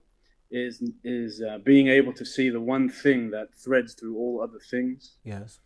is 0.50 0.82
is 1.04 1.42
uh, 1.42 1.58
being 1.60 1.88
able 1.88 2.14
to 2.14 2.26
see 2.26 2.50
the 2.50 2.62
one 2.62 2.90
thing 2.90 3.32
that 3.32 3.54
threads 3.56 3.94
through 3.94 4.18
all 4.18 4.42
other 4.42 4.60
things. 4.72 5.18
Yes. 5.24 5.60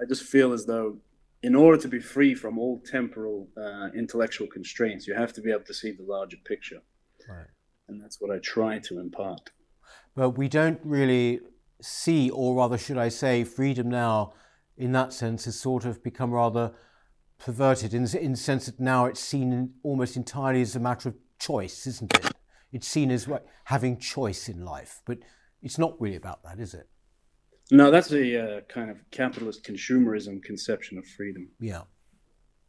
I 0.00 0.04
just 0.06 0.22
feel 0.24 0.52
as 0.52 0.66
though, 0.66 0.98
in 1.42 1.54
order 1.54 1.80
to 1.80 1.88
be 1.88 1.98
free 1.98 2.34
from 2.34 2.58
all 2.58 2.80
temporal 2.84 3.48
uh, 3.56 3.88
intellectual 3.96 4.46
constraints, 4.46 5.06
you 5.06 5.14
have 5.14 5.32
to 5.34 5.40
be 5.40 5.50
able 5.50 5.64
to 5.64 5.74
see 5.74 5.92
the 5.92 6.04
larger 6.04 6.36
picture. 6.44 6.80
Right. 7.28 7.46
And 7.88 8.00
that's 8.00 8.20
what 8.20 8.30
I 8.30 8.38
try 8.38 8.78
to 8.80 9.00
impart. 9.00 9.50
But 10.14 10.30
we 10.30 10.48
don't 10.48 10.80
really 10.84 11.40
see, 11.80 12.30
or 12.30 12.56
rather, 12.56 12.78
should 12.78 12.98
I 12.98 13.08
say, 13.08 13.44
freedom 13.44 13.88
now, 13.88 14.34
in 14.76 14.92
that 14.92 15.12
sense, 15.12 15.46
has 15.46 15.58
sort 15.58 15.84
of 15.84 16.02
become 16.02 16.32
rather 16.32 16.72
perverted 17.38 17.92
in, 17.92 18.06
in 18.16 18.32
the 18.32 18.38
sense 18.38 18.66
that 18.66 18.78
now 18.78 19.06
it's 19.06 19.20
seen 19.20 19.72
almost 19.82 20.16
entirely 20.16 20.62
as 20.62 20.76
a 20.76 20.80
matter 20.80 21.08
of 21.08 21.16
choice, 21.38 21.86
isn't 21.86 22.14
it? 22.14 22.31
It's 22.72 22.88
seen 22.88 23.10
as 23.10 23.28
having 23.64 23.98
choice 23.98 24.48
in 24.48 24.64
life, 24.64 25.02
but 25.06 25.18
it's 25.62 25.78
not 25.78 26.00
really 26.00 26.16
about 26.16 26.42
that, 26.44 26.58
is 26.58 26.74
it? 26.74 26.88
No, 27.70 27.90
that's 27.90 28.12
a 28.12 28.56
uh, 28.58 28.60
kind 28.62 28.90
of 28.90 28.98
capitalist 29.10 29.64
consumerism 29.64 30.42
conception 30.42 30.98
of 30.98 31.06
freedom. 31.06 31.48
Yeah. 31.60 31.82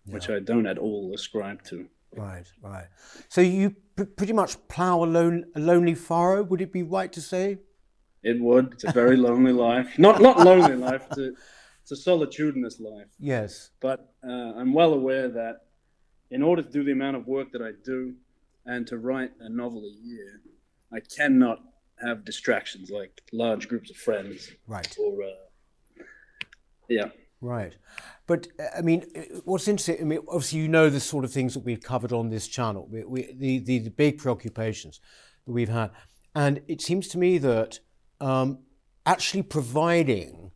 yeah. 0.05 0.13
Which 0.13 0.29
I 0.29 0.39
don't 0.39 0.67
at 0.67 0.77
all 0.77 1.11
ascribe 1.13 1.63
to. 1.65 1.87
Right, 2.15 2.45
right. 2.61 2.87
So 3.27 3.41
you 3.41 3.75
pretty 4.15 4.33
much 4.33 4.55
plough 4.67 5.03
a, 5.03 5.05
lone, 5.05 5.45
a 5.55 5.59
lonely 5.59 5.95
furrow. 5.95 6.43
Would 6.43 6.61
it 6.61 6.71
be 6.71 6.83
right 6.83 7.11
to 7.11 7.21
say? 7.21 7.57
It 8.21 8.39
would. 8.39 8.73
It's 8.73 8.83
a 8.83 8.91
very 8.91 9.17
lonely 9.17 9.51
life. 9.69 9.97
Not 9.97 10.21
not 10.21 10.39
lonely 10.39 10.75
life. 10.75 11.05
It's 11.09 11.17
a, 11.17 11.31
it's 11.81 11.91
a 11.91 11.95
solitudinous 11.95 12.79
life. 12.79 13.07
Yes. 13.19 13.71
But 13.81 14.13
uh, 14.25 14.31
I'm 14.31 14.73
well 14.73 14.93
aware 14.93 15.27
that 15.29 15.65
in 16.31 16.41
order 16.41 16.61
to 16.61 16.69
do 16.69 16.83
the 16.83 16.91
amount 16.91 17.17
of 17.17 17.27
work 17.27 17.51
that 17.51 17.61
I 17.61 17.71
do 17.83 18.13
and 18.65 18.87
to 18.87 18.97
write 18.97 19.31
a 19.39 19.49
novel 19.49 19.83
a 19.83 20.05
year, 20.05 20.41
I 20.93 20.99
cannot 20.99 21.59
have 22.01 22.25
distractions 22.25 22.89
like 22.89 23.21
large 23.31 23.67
groups 23.67 23.89
of 23.89 23.95
friends. 23.95 24.51
Right. 24.67 24.95
Or 24.99 25.23
uh, 25.23 26.03
yeah. 26.89 27.09
Right. 27.41 27.75
But 28.25 28.47
I 28.75 28.81
mean, 28.81 29.05
what's 29.43 29.67
interesting, 29.67 29.97
I 29.99 30.03
mean, 30.05 30.19
obviously, 30.29 30.59
you 30.59 30.69
know 30.69 30.89
the 30.89 30.99
sort 30.99 31.25
of 31.25 31.31
things 31.31 31.53
that 31.55 31.65
we've 31.65 31.81
covered 31.81 32.13
on 32.13 32.29
this 32.29 32.47
channel, 32.47 32.87
we, 32.89 33.03
we, 33.03 33.33
the, 33.33 33.59
the, 33.59 33.79
the, 33.79 33.89
big 33.89 34.17
preoccupations 34.17 35.01
that 35.45 35.51
we've 35.51 35.69
had. 35.69 35.91
And 36.33 36.61
it 36.67 36.81
seems 36.81 37.09
to 37.09 37.17
me 37.17 37.37
that 37.39 37.79
um, 38.21 38.59
actually 39.05 39.43
providing 39.43 40.51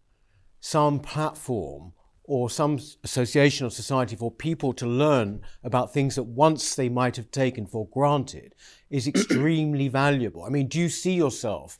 some 0.62 1.00
platform 1.00 1.92
or 2.28 2.50
some 2.50 2.78
association 3.06 3.66
or 3.66 3.70
society 3.70 4.16
for 4.16 4.30
people 4.30 4.74
to 4.74 4.86
learn 4.86 5.42
about 5.64 5.94
things 5.94 6.16
that 6.16 6.24
once 6.24 6.76
they 6.76 6.90
might 6.90 7.16
have 7.16 7.32
taken 7.32 7.66
for 7.66 7.88
granted 7.88 8.54
is 8.90 9.08
extremely 9.08 9.88
valuable. 9.88 10.44
I 10.44 10.50
mean, 10.50 10.68
do 10.68 10.78
you 10.78 10.90
see 10.90 11.14
yourself 11.14 11.78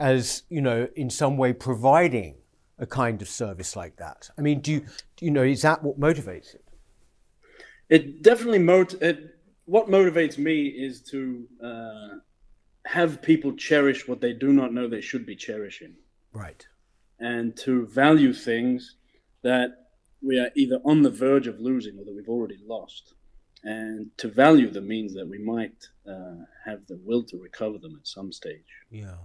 as, 0.00 0.42
you 0.48 0.62
know, 0.62 0.88
in 0.96 1.10
some 1.10 1.36
way 1.36 1.52
providing 1.52 2.36
a 2.78 2.86
kind 2.86 3.20
of 3.20 3.28
service 3.28 3.76
like 3.76 3.96
that? 3.96 4.30
I 4.38 4.40
mean, 4.40 4.60
do 4.60 4.72
you, 4.72 4.80
do 5.16 5.26
you 5.26 5.30
know, 5.30 5.42
is 5.42 5.62
that 5.62 5.84
what 5.84 6.00
motivates 6.00 6.54
it? 6.54 6.64
It 7.90 8.22
definitely 8.22 8.60
mot. 8.60 8.94
It, 9.02 9.36
what 9.66 9.88
motivates 9.88 10.38
me 10.38 10.66
is 10.66 11.02
to 11.10 11.46
uh, 11.62 12.08
have 12.86 13.20
people 13.20 13.52
cherish 13.52 14.08
what 14.08 14.22
they 14.22 14.32
do 14.32 14.52
not 14.52 14.72
know 14.72 14.88
they 14.88 15.02
should 15.02 15.26
be 15.26 15.36
cherishing. 15.36 15.94
Right. 16.32 16.66
And 17.18 17.54
to 17.58 17.86
value 17.86 18.32
things 18.32 18.94
that 19.42 19.79
we 20.22 20.38
are 20.38 20.50
either 20.54 20.80
on 20.84 21.02
the 21.02 21.10
verge 21.10 21.46
of 21.46 21.60
losing 21.60 21.98
or 21.98 22.04
that 22.04 22.14
we've 22.14 22.28
already 22.28 22.58
lost. 22.66 23.14
And 23.62 24.10
to 24.18 24.28
value 24.28 24.70
them 24.70 24.88
means 24.88 25.14
that 25.14 25.28
we 25.28 25.38
might 25.38 25.88
uh, 26.08 26.44
have 26.64 26.86
the 26.86 26.98
will 27.04 27.22
to 27.24 27.36
recover 27.38 27.78
them 27.78 27.96
at 27.98 28.06
some 28.06 28.32
stage. 28.32 28.64
Yeah. 28.90 29.16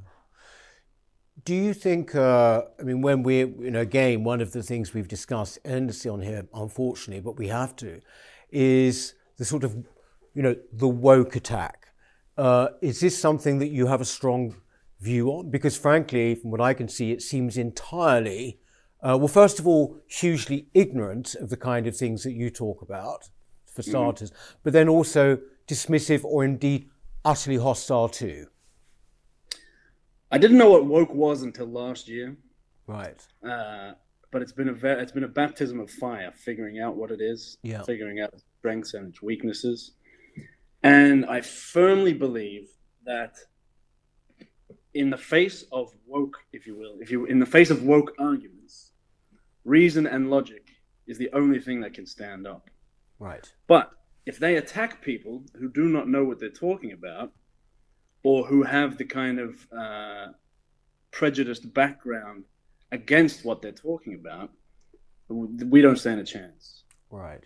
Do 1.44 1.54
you 1.54 1.74
think, 1.74 2.16
uh, 2.16 2.64
I 2.80 2.84
mean, 2.84 3.02
when 3.02 3.24
we, 3.24 3.40
you 3.40 3.72
know, 3.72 3.82
again, 3.82 4.24
one 4.24 4.42
of 4.42 4.52
the 4.52 4.64
things 4.64 4.94
we've 4.94 5.08
discussed 5.08 5.60
endlessly 5.66 6.10
on 6.10 6.22
here, 6.22 6.48
unfortunately, 6.54 7.22
but 7.22 7.38
we 7.38 7.48
have 7.48 7.75
to, 7.78 8.02
is 8.50 9.16
the 9.38 9.46
sort 9.46 9.64
of, 9.64 9.75
you 10.34 10.42
know, 10.42 10.56
the 10.72 10.88
woke 10.88 11.36
attack. 11.36 11.88
Uh, 12.38 12.70
is 12.82 13.00
this 13.00 13.18
something 13.18 13.60
that 13.60 13.68
you 13.70 13.88
have 13.88 14.02
a 14.02 14.06
strong 14.06 14.56
view 15.00 15.30
on? 15.30 15.50
Because 15.50 15.78
frankly, 15.78 16.36
from 16.36 16.52
what 16.52 16.62
I 16.62 16.74
can 16.74 16.88
see, 16.88 17.12
it 17.12 17.22
seems 17.22 17.58
entirely 17.58 18.60
uh, 19.06 19.18
well, 19.18 19.28
first 19.28 19.60
of 19.60 19.68
all, 19.68 19.98
hugely 20.08 20.68
ignorant 20.74 21.36
of 21.36 21.50
the 21.50 21.58
kind 21.58 21.86
of 21.86 21.96
things 21.96 22.24
that 22.24 22.34
you 22.34 22.50
talk 22.50 22.82
about, 22.82 23.30
for 23.76 23.82
mm-hmm. 23.82 23.92
starters, 23.92 24.32
mm. 24.32 24.36
but 24.64 24.74
then 24.74 24.90
also 24.90 25.40
dismissive 25.68 26.24
or 26.24 26.44
indeed 26.44 26.90
utterly 27.24 27.58
hostile 27.58 28.10
too. 28.10 28.48
I 30.32 30.38
didn't 30.38 30.58
know 30.58 30.72
what 30.72 30.86
woke 30.86 31.14
was 31.14 31.44
until 31.44 31.68
last 31.68 32.08
year. 32.08 32.36
Right. 32.88 33.26
Uh, 33.48 33.94
but 34.32 34.42
it's 34.42 34.52
been 34.52 34.70
a 34.70 34.74
ve- 34.74 35.00
it's 35.02 35.12
been 35.12 35.24
a 35.24 35.30
baptism 35.30 35.80
of 35.80 35.90
fire, 35.90 36.32
figuring 36.36 36.80
out 36.80 36.96
what 36.96 37.12
it 37.12 37.22
is, 37.22 37.58
yeah. 37.62 37.84
figuring 37.84 38.20
out 38.20 38.34
its 38.34 38.44
strengths 38.60 38.94
and 38.94 39.10
its 39.10 39.22
weaknesses, 39.22 39.92
and 40.84 41.26
I 41.26 41.42
firmly 41.42 42.14
believe 42.14 42.70
that 43.06 43.36
in 44.94 45.10
the 45.10 45.18
face 45.18 45.64
of 45.72 45.94
woke, 46.06 46.38
if 46.54 46.68
you 46.68 46.76
will, 46.76 46.98
if 47.00 47.12
you 47.12 47.26
in 47.26 47.40
the 47.40 47.46
face 47.46 47.70
of 47.70 47.84
woke 47.84 48.14
arguments, 48.20 48.85
reason 49.66 50.08
and 50.08 50.30
logic 50.30 50.70
is 51.08 51.18
the 51.18 51.30
only 51.34 51.60
thing 51.60 51.82
that 51.82 51.94
can 51.94 52.06
stand 52.06 52.48
up. 52.48 52.70
Right. 53.20 53.52
But 53.68 53.92
if 54.26 54.40
they 54.40 54.56
attack 54.56 55.02
people 55.02 55.44
who 55.60 55.70
do 55.70 55.90
not 55.90 56.08
know 56.08 56.24
what 56.24 56.40
they're 56.40 56.50
talking 56.50 56.92
about, 56.92 57.32
or 58.24 58.44
who 58.46 58.64
have 58.64 58.98
the 58.98 59.06
kind 59.06 59.40
of 59.40 59.68
uh, 59.72 60.28
prejudiced 61.12 61.72
background 61.74 62.44
against 62.92 63.46
what 63.46 63.62
they're 63.62 63.72
talking 63.72 64.16
about, 64.16 64.50
we 65.30 65.82
don't 65.82 65.98
stand 65.98 66.20
a 66.20 66.24
chance. 66.24 66.84
Right. 67.12 67.44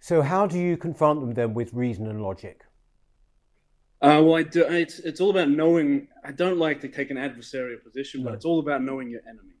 So, 0.00 0.22
how 0.22 0.46
do 0.46 0.58
you 0.58 0.76
confront 0.76 1.20
them 1.20 1.34
then 1.34 1.52
with 1.52 1.74
reason 1.74 2.06
and 2.06 2.22
logic? 2.22 2.62
Uh, 4.00 4.20
well, 4.24 4.36
I 4.36 4.42
do, 4.42 4.62
it's 4.64 4.98
it's 5.00 5.20
all 5.20 5.30
about 5.30 5.50
knowing. 5.50 6.08
I 6.24 6.32
don't 6.32 6.58
like 6.58 6.80
to 6.82 6.88
take 6.88 7.10
an 7.10 7.16
adversarial 7.16 7.82
position, 7.82 8.22
but 8.22 8.30
no. 8.30 8.36
it's 8.36 8.44
all 8.44 8.60
about 8.60 8.82
knowing 8.82 9.10
your 9.10 9.22
enemy. 9.28 9.56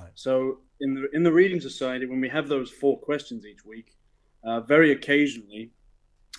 Right. 0.00 0.10
So 0.14 0.58
in 0.80 0.94
the 0.94 1.08
in 1.12 1.22
the 1.22 1.32
reading 1.32 1.60
society, 1.60 2.06
when 2.06 2.20
we 2.20 2.28
have 2.28 2.48
those 2.48 2.70
four 2.70 2.98
questions 2.98 3.44
each 3.44 3.64
week, 3.64 3.96
uh, 4.44 4.60
very 4.60 4.92
occasionally, 4.92 5.72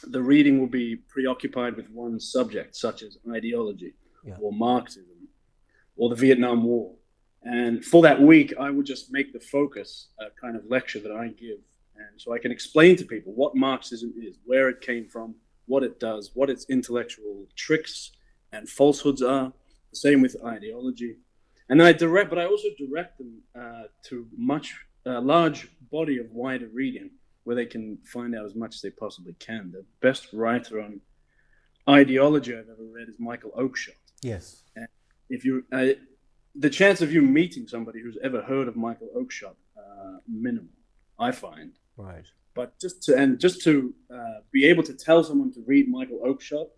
the 0.04 0.22
reading 0.22 0.60
will 0.60 0.68
be 0.68 0.96
preoccupied 0.96 1.76
with 1.76 1.90
one 1.90 2.20
subject, 2.20 2.76
such 2.76 3.04
as 3.04 3.18
ideology 3.30 3.94
yeah. 4.24 4.36
or 4.42 4.52
Marxism 4.52 5.28
or 5.98 6.10
the 6.10 6.16
Vietnam 6.16 6.64
War. 6.64 6.96
And 7.44 7.84
for 7.84 8.02
that 8.04 8.22
week, 8.22 8.54
I 8.60 8.70
would 8.70 8.86
just 8.86 9.12
make 9.12 9.34
the 9.34 9.40
focus 9.40 10.08
a 10.20 10.26
kind 10.40 10.56
of 10.56 10.66
lecture 10.70 11.00
that 11.00 11.12
I 11.12 11.28
give, 11.28 11.60
and 11.96 12.10
so 12.18 12.34
I 12.34 12.40
can 12.40 12.52
explain 12.52 12.96
to 12.98 13.06
people 13.06 13.34
what 13.34 13.56
Marxism 13.56 14.14
is, 14.22 14.38
where 14.46 14.70
it 14.70 14.82
came 14.82 15.08
from 15.08 15.36
what 15.66 15.84
it 15.84 16.00
does, 16.00 16.32
what 16.34 16.50
its 16.50 16.66
intellectual 16.70 17.46
tricks 17.56 18.12
and 18.52 18.68
falsehoods 18.68 19.22
are. 19.22 19.54
The 19.92 19.98
same 19.98 20.22
with 20.22 20.36
ideology. 20.46 21.18
And 21.70 21.80
then 21.80 21.88
I 21.88 21.94
direct, 21.94 22.30
but 22.30 22.40
I 22.40 22.46
also 22.46 22.68
direct 22.78 23.20
them 23.20 23.42
uh, 23.60 23.84
to 24.06 24.28
much 24.36 24.76
a 25.06 25.22
large 25.22 25.70
body 25.92 26.18
of 26.18 26.32
wider 26.32 26.68
reading 26.68 27.12
where 27.44 27.56
they 27.56 27.66
can 27.66 27.98
find 28.06 28.36
out 28.36 28.46
as 28.46 28.56
much 28.56 28.76
as 28.76 28.82
they 28.82 28.90
possibly 28.90 29.34
can. 29.40 29.72
The 29.72 29.86
best 30.02 30.34
writer 30.34 30.82
on 30.82 31.02
ideology 31.88 32.54
I've 32.54 32.70
ever 32.70 32.86
read 32.92 33.10
is 33.10 33.16
Michael 33.20 33.52
Oakeshott. 33.58 33.96
Yes. 34.22 34.64
And 34.76 34.88
if 35.30 35.46
you, 35.46 35.64
uh, 35.72 35.88
the 36.56 36.70
chance 36.70 37.02
of 37.02 37.14
you 37.14 37.22
meeting 37.22 37.68
somebody 37.68 38.02
who's 38.02 38.18
ever 38.24 38.42
heard 38.42 38.68
of 38.68 38.76
Michael 38.76 39.10
Oakeshott, 39.16 39.56
uh, 39.78 40.18
minimal, 40.28 40.74
I 41.18 41.32
find. 41.32 41.74
Right. 41.98 42.26
But 42.56 42.80
just 42.80 43.04
to 43.04 43.16
and 43.16 43.40
just 43.40 43.62
to 43.64 43.94
uh, 44.14 44.42
be 44.52 44.66
able 44.66 44.84
to 44.84 44.94
tell 44.94 45.24
someone 45.24 45.52
to 45.54 45.64
read 45.66 45.88
Michael 45.88 46.20
Oakeshott, 46.26 46.70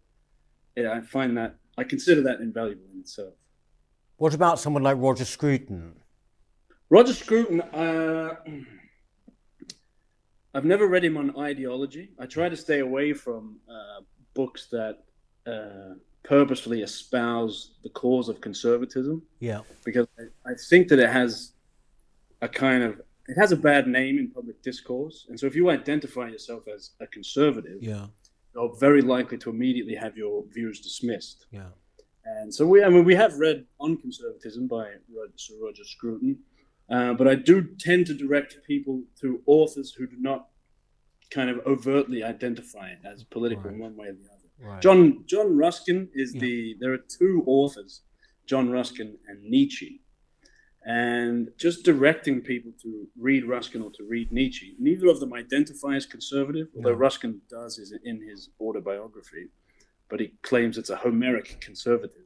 yeah, 0.75 0.91
I 0.91 1.01
find 1.01 1.38
that 1.38 1.55
I 1.77 1.83
consider 1.83 2.21
that 2.24 2.39
invaluable 2.39 2.86
in 2.93 3.00
itself. 3.00 3.33
What 4.22 4.36
about 4.36 4.60
someone 4.60 4.84
like 4.84 4.98
Roger 5.00 5.25
Scruton? 5.25 5.96
Roger 6.92 7.12
Scruton, 7.12 7.60
uh, 7.60 8.36
I've 10.54 10.63
never 10.63 10.86
read 10.86 11.04
him 11.04 11.18
on 11.18 11.36
ideology. 11.40 12.12
I 12.20 12.28
try 12.28 12.48
to 12.48 12.56
stay 12.56 12.82
away 12.82 13.13
from 13.13 13.56
uh, 13.68 14.01
books 14.36 14.68
that 14.68 15.00
uh, 15.48 15.96
purposefully 16.22 16.84
espouse 16.84 17.80
the 17.82 17.90
cause 17.90 18.30
of 18.30 18.40
conservatism. 18.42 19.24
Yeah. 19.40 19.62
Because 19.84 20.06
I, 20.20 20.51
I 20.51 20.54
think 20.70 20.90
that 20.90 21.00
it 21.00 21.10
has 21.10 21.54
a 22.44 22.48
kind 22.48 22.84
of 22.84 23.01
it 23.28 23.40
has 23.40 23.51
a 23.51 23.58
bad 23.58 23.88
name 23.88 24.20
in 24.20 24.30
public 24.30 24.62
discourse, 24.62 25.25
and 25.30 25.40
so 25.40 25.48
if 25.48 25.56
you 25.56 25.72
identify 25.72 26.28
yourself 26.28 26.68
as 26.68 26.92
a 27.00 27.08
conservative, 27.08 27.82
yeah, 27.82 28.06
you're 28.54 28.75
very 28.80 29.01
likely 29.01 29.40
to 29.40 29.50
immediately 29.50 29.96
have 29.96 30.16
your 30.16 30.44
views 30.54 30.80
dismissed. 30.80 31.48
Yeah, 31.50 31.70
and 32.25 32.54
so 32.54 32.66
we, 32.66 32.84
I 32.84 32.90
mean, 32.90 33.04
we 33.04 33.16
have 33.16 33.38
read 33.38 33.66
on 33.80 33.98
conservatism 33.98 34.68
by 34.68 34.92
Sir 35.36 35.56
Roger 35.62 35.84
Scruton, 35.84 36.40
uh, 36.90 37.13
but 37.13 37.28
I 37.28 37.36
do 37.36 37.68
tend 37.80 38.06
to 38.08 38.13
direct 38.13 38.58
people 38.68 39.04
to 39.22 39.42
authors 39.46 39.94
who 39.94 40.08
do 40.08 40.18
not 40.20 40.48
kind 41.32 41.50
of 41.50 41.60
overtly 41.66 42.24
identify 42.24 42.90
it 42.90 43.00
as 43.06 43.24
political 43.24 43.66
right. 43.66 43.74
in 43.74 43.80
one 43.80 43.96
way 43.96 44.08
or 44.08 44.13
the 44.13 44.25
other. 44.25 44.72
Right. 44.72 44.82
John 44.82 45.24
John 45.25 45.58
Ruskin 45.58 46.10
is 46.13 46.34
yeah. 46.36 46.42
the. 46.42 46.75
There 46.80 46.94
are 46.94 47.00
two 47.00 47.44
authors, 47.48 48.01
John 48.46 48.70
Ruskin 48.70 49.18
and 49.28 49.44
Nietzsche 49.44 50.01
and 50.84 51.50
just 51.58 51.84
directing 51.84 52.42
people 52.42 52.72
to 52.82 53.08
read 53.20 53.46
Ruskin 53.46 53.82
or 53.82 53.92
to 53.92 54.04
read 54.04 54.32
Nietzsche. 54.32 54.75
Neither 54.80 55.08
of 55.08 55.20
them 55.20 55.34
identify 55.34 55.96
as 55.96 56.06
conservative, 56.06 56.68
although 56.75 56.90
no. 56.90 56.96
Ruskin 56.96 57.42
does 57.50 57.78
is 57.78 57.94
in 58.04 58.28
his 58.28 58.50
autobiography, 58.60 59.50
but 60.12 60.20
he 60.20 60.34
claims 60.44 60.77
it's 60.77 60.89
a 60.89 60.98
Homeric 60.98 61.60
conservatism. 61.62 62.25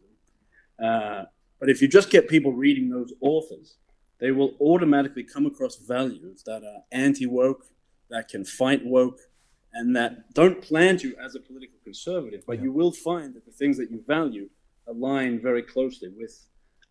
Uh, 0.84 1.24
but 1.60 1.70
if 1.70 1.82
you 1.82 1.88
just 1.88 2.10
get 2.10 2.28
people 2.28 2.52
reading 2.52 2.90
those 2.90 3.14
authors, 3.22 3.78
they 4.20 4.32
will 4.32 4.56
automatically 4.60 5.24
come 5.24 5.46
across 5.46 5.78
values 5.78 6.44
that 6.46 6.64
are 6.64 6.82
anti 6.92 7.28
woke, 7.28 7.66
that 8.10 8.28
can 8.28 8.44
fight 8.44 8.84
woke, 8.84 9.20
and 9.74 9.96
that 9.96 10.34
don't 10.34 10.62
plant 10.62 11.04
you 11.04 11.16
as 11.24 11.36
a 11.36 11.40
political 11.40 11.78
conservative, 11.84 12.42
but 12.48 12.58
yeah. 12.58 12.64
you 12.64 12.72
will 12.72 12.92
find 12.92 13.36
that 13.36 13.46
the 13.46 13.52
things 13.52 13.78
that 13.78 13.92
you 13.92 14.04
value 14.08 14.50
align 14.88 15.40
very 15.40 15.62
closely 15.62 16.10
with 16.10 16.46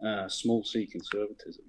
uh, 0.07 0.29
small 0.29 0.63
c 0.65 0.87
conservatism. 0.87 1.65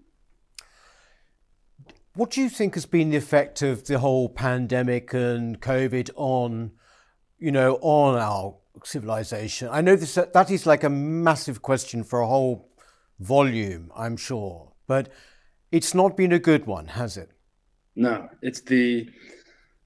What 2.14 2.32
do 2.32 2.42
you 2.42 2.50
think 2.50 2.76
has 2.76 2.86
been 2.86 3.10
the 3.10 3.18
effect 3.18 3.62
of 3.62 3.86
the 3.88 4.00
whole 4.00 4.30
pandemic 4.30 5.14
and 5.14 5.60
COVID 5.60 6.12
on, 6.16 6.72
you 7.38 7.52
know, 7.52 7.76
on 7.82 8.16
our 8.16 8.56
civilization? 8.84 9.70
I 9.72 9.82
know 9.82 9.96
this, 9.96 10.16
that 10.16 10.52
is 10.52 10.66
like 10.66 10.84
a 10.84 10.90
massive 10.90 11.62
question 11.62 12.04
for 12.04 12.22
a 12.22 12.28
whole 12.28 12.70
volume, 13.20 13.92
I'm 13.96 14.18
sure, 14.18 14.74
but 14.88 15.10
it's 15.72 15.94
not 15.94 16.18
been 16.18 16.32
a 16.32 16.40
good 16.40 16.66
one, 16.66 16.88
has 16.88 17.18
it? 17.18 17.32
No, 17.96 18.30
it's 18.42 18.62
the 18.62 19.10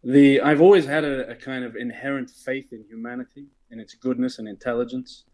the 0.04 0.42
I've 0.42 0.62
always 0.62 0.86
had 0.86 1.04
a, 1.04 1.30
a 1.32 1.36
kind 1.36 1.64
of 1.64 1.76
inherent 1.76 2.30
faith 2.30 2.72
in 2.72 2.84
humanity, 2.90 3.48
in 3.70 3.80
its 3.80 3.94
goodness 3.94 4.40
and 4.40 4.48
intelligence, 4.48 5.26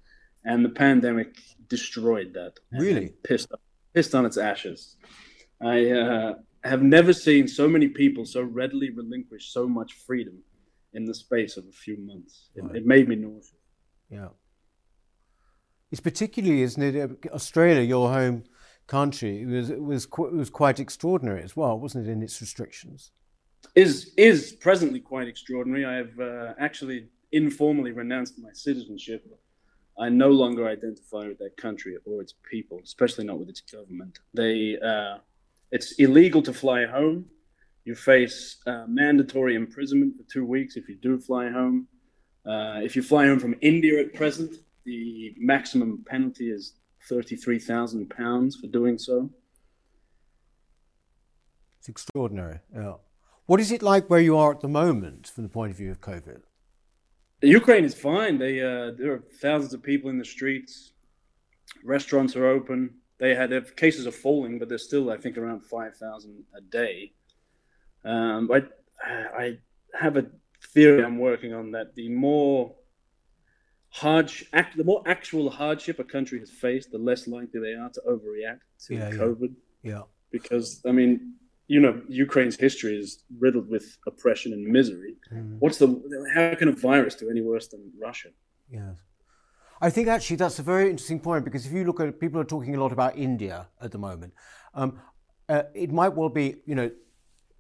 and 0.44 0.66
the 0.66 0.70
pandemic 0.70 1.38
destroyed 1.70 2.34
that. 2.34 2.54
Really, 2.72 3.14
pissed 3.24 3.52
pissed 3.94 4.14
on 4.14 4.26
its 4.26 4.38
ashes. 4.38 4.98
I 5.62 5.92
uh, 5.92 6.34
have 6.64 6.84
never 6.84 7.14
seen 7.14 7.48
so 7.48 7.68
many 7.68 7.88
people 7.88 8.26
so 8.26 8.42
readily 8.42 8.90
relinquish 8.90 9.54
so 9.54 9.68
much 9.68 9.94
freedom 9.94 10.44
in 10.96 11.06
the 11.06 11.14
space 11.14 11.58
of 11.58 11.66
a 11.68 11.72
few 11.72 11.98
months. 11.98 12.50
It, 12.56 12.64
right. 12.64 12.76
it 12.78 12.86
made 12.86 13.08
me 13.08 13.16
nauseous. 13.16 13.54
Yeah. 14.10 14.30
It's 15.92 16.02
particularly, 16.02 16.62
isn't 16.64 16.82
it, 16.82 16.96
uh, 16.96 17.34
Australia, 17.34 17.82
your 17.82 18.12
home 18.12 18.44
country, 18.88 19.42
it 19.42 19.48
was, 19.48 19.70
it 19.70 19.82
was, 19.82 20.06
it 20.06 20.34
was 20.34 20.50
quite 20.50 20.80
extraordinary 20.80 21.44
as 21.44 21.56
well, 21.56 21.80
wasn't 21.80 22.08
it, 22.08 22.12
in 22.12 22.22
its 22.22 22.42
restrictions? 22.42 23.12
Is, 23.76 24.14
is 24.18 24.54
presently 24.54 25.00
quite 25.00 25.28
extraordinary. 25.28 25.86
I 25.86 25.96
have 25.96 26.20
uh, 26.20 26.54
actually 26.60 27.08
informally 27.32 27.92
renounced 27.92 28.40
my 28.40 28.50
citizenship. 28.54 29.26
I 29.98 30.10
no 30.10 30.30
longer 30.30 30.68
identify 30.68 31.28
with 31.28 31.40
that 31.40 31.58
country 31.58 31.98
or 32.06 32.22
its 32.22 32.34
people, 32.50 32.80
especially 32.84 33.26
not 33.26 33.40
with 33.40 33.50
its 33.50 33.62
government. 33.62 34.20
They, 34.34 34.78
uh, 34.78 35.18
it's 35.72 35.94
illegal 35.94 36.42
to 36.44 36.54
fly 36.54 36.86
home. 36.86 37.26
You 37.86 37.96
face 37.96 38.58
uh, 38.66 38.86
mandatory 38.88 39.56
imprisonment 39.56 40.18
for 40.18 40.24
two 40.24 40.46
weeks 40.46 40.76
if 40.76 40.90
you 40.90 40.96
do 40.96 41.20
fly 41.20 41.50
home. 41.50 41.88
Uh, 42.46 42.80
if 42.84 42.96
you 42.96 43.02
fly 43.02 43.28
home 43.28 43.40
from 43.40 43.56
India 43.62 44.00
at 44.02 44.14
present, 44.14 44.56
the 44.86 45.34
maximum 45.38 46.04
penalty 46.08 46.50
is 46.50 46.74
thirty-three 47.08 47.60
thousand 47.60 48.10
pounds 48.10 48.56
for 48.56 48.68
doing 48.68 48.98
so. 48.98 49.30
It's 51.80 51.88
extraordinary. 51.88 52.60
Yeah. 52.74 52.96
What 53.46 53.60
is 53.60 53.72
it 53.72 53.84
like 53.84 54.10
where 54.10 54.20
you 54.20 54.36
are 54.36 54.52
at 54.52 54.62
the 54.62 54.68
moment, 54.68 55.28
from 55.28 55.44
the 55.44 55.50
point 55.50 55.72
of 55.72 55.78
view 55.78 55.92
of 55.92 56.02
COVID? 56.02 56.42
Ukraine 57.44 57.86
is 57.86 57.94
fine. 57.94 58.40
They 58.40 58.62
uh, 58.62 58.92
there 58.98 59.14
are 59.14 59.24
thousands 59.40 59.74
of 59.76 59.84
people 59.84 60.10
in 60.10 60.18
the 60.18 60.26
streets. 60.26 60.94
Restaurants 61.84 62.36
are 62.36 62.48
open. 62.48 62.96
They 63.20 63.36
had 63.36 63.52
cases 63.76 64.08
are 64.08 64.12
falling, 64.12 64.58
but 64.58 64.70
they're 64.70 64.80
still, 64.80 65.12
I 65.12 65.18
think, 65.18 65.38
around 65.38 65.64
five 65.66 65.96
thousand 65.96 66.44
a 66.58 66.62
day. 66.62 67.14
Um, 68.06 68.50
I 68.52 68.64
I 69.38 69.58
have 70.00 70.18
a 70.18 70.26
theory 70.74 71.04
I'm 71.04 71.20
working 71.20 71.54
on 71.54 71.72
that 71.72 71.96
the 71.96 72.10
more 72.10 72.76
hardship, 73.90 74.48
the 74.76 74.84
more 74.84 75.02
actual 75.06 75.50
hardship 75.50 76.00
a 76.00 76.04
country 76.04 76.40
has 76.40 76.50
faced, 76.50 76.92
the 76.92 76.98
less 76.98 77.28
likely 77.28 77.60
they 77.62 77.74
are 77.74 77.90
to 77.90 78.02
overreact 78.08 78.60
to 78.86 78.96
yeah, 78.96 79.10
COVID. 79.12 79.54
Yeah. 79.84 79.92
yeah. 79.92 80.02
Because 80.32 80.82
I 80.86 80.92
mean, 80.92 81.36
you 81.68 81.80
know, 81.80 82.02
Ukraine's 82.08 82.58
history 82.58 82.96
is 82.98 83.24
riddled 83.40 83.70
with 83.70 83.98
oppression 84.06 84.54
and 84.54 84.66
misery. 84.66 85.16
Mm. 85.34 85.58
What's 85.60 85.78
the 85.78 85.88
how 86.34 86.54
can 86.56 86.68
a 86.68 86.74
virus 86.74 87.16
do 87.16 87.30
any 87.30 87.42
worse 87.42 87.68
than 87.70 87.92
Russia? 88.00 88.30
Yes. 88.70 88.96
I 89.82 89.90
think 89.90 90.08
actually 90.08 90.38
that's 90.38 90.60
a 90.60 90.64
very 90.64 90.90
interesting 90.90 91.20
point 91.20 91.44
because 91.44 91.66
if 91.66 91.72
you 91.72 91.84
look 91.84 92.00
at 92.00 92.20
people 92.20 92.40
are 92.40 92.46
talking 92.46 92.76
a 92.76 92.80
lot 92.80 92.92
about 92.92 93.18
India 93.18 93.68
at 93.82 93.92
the 93.92 93.98
moment, 93.98 94.34
um, 94.74 95.00
uh, 95.50 95.64
it 95.74 95.92
might 95.92 96.14
well 96.14 96.30
be 96.30 96.58
you 96.66 96.76
know 96.76 96.90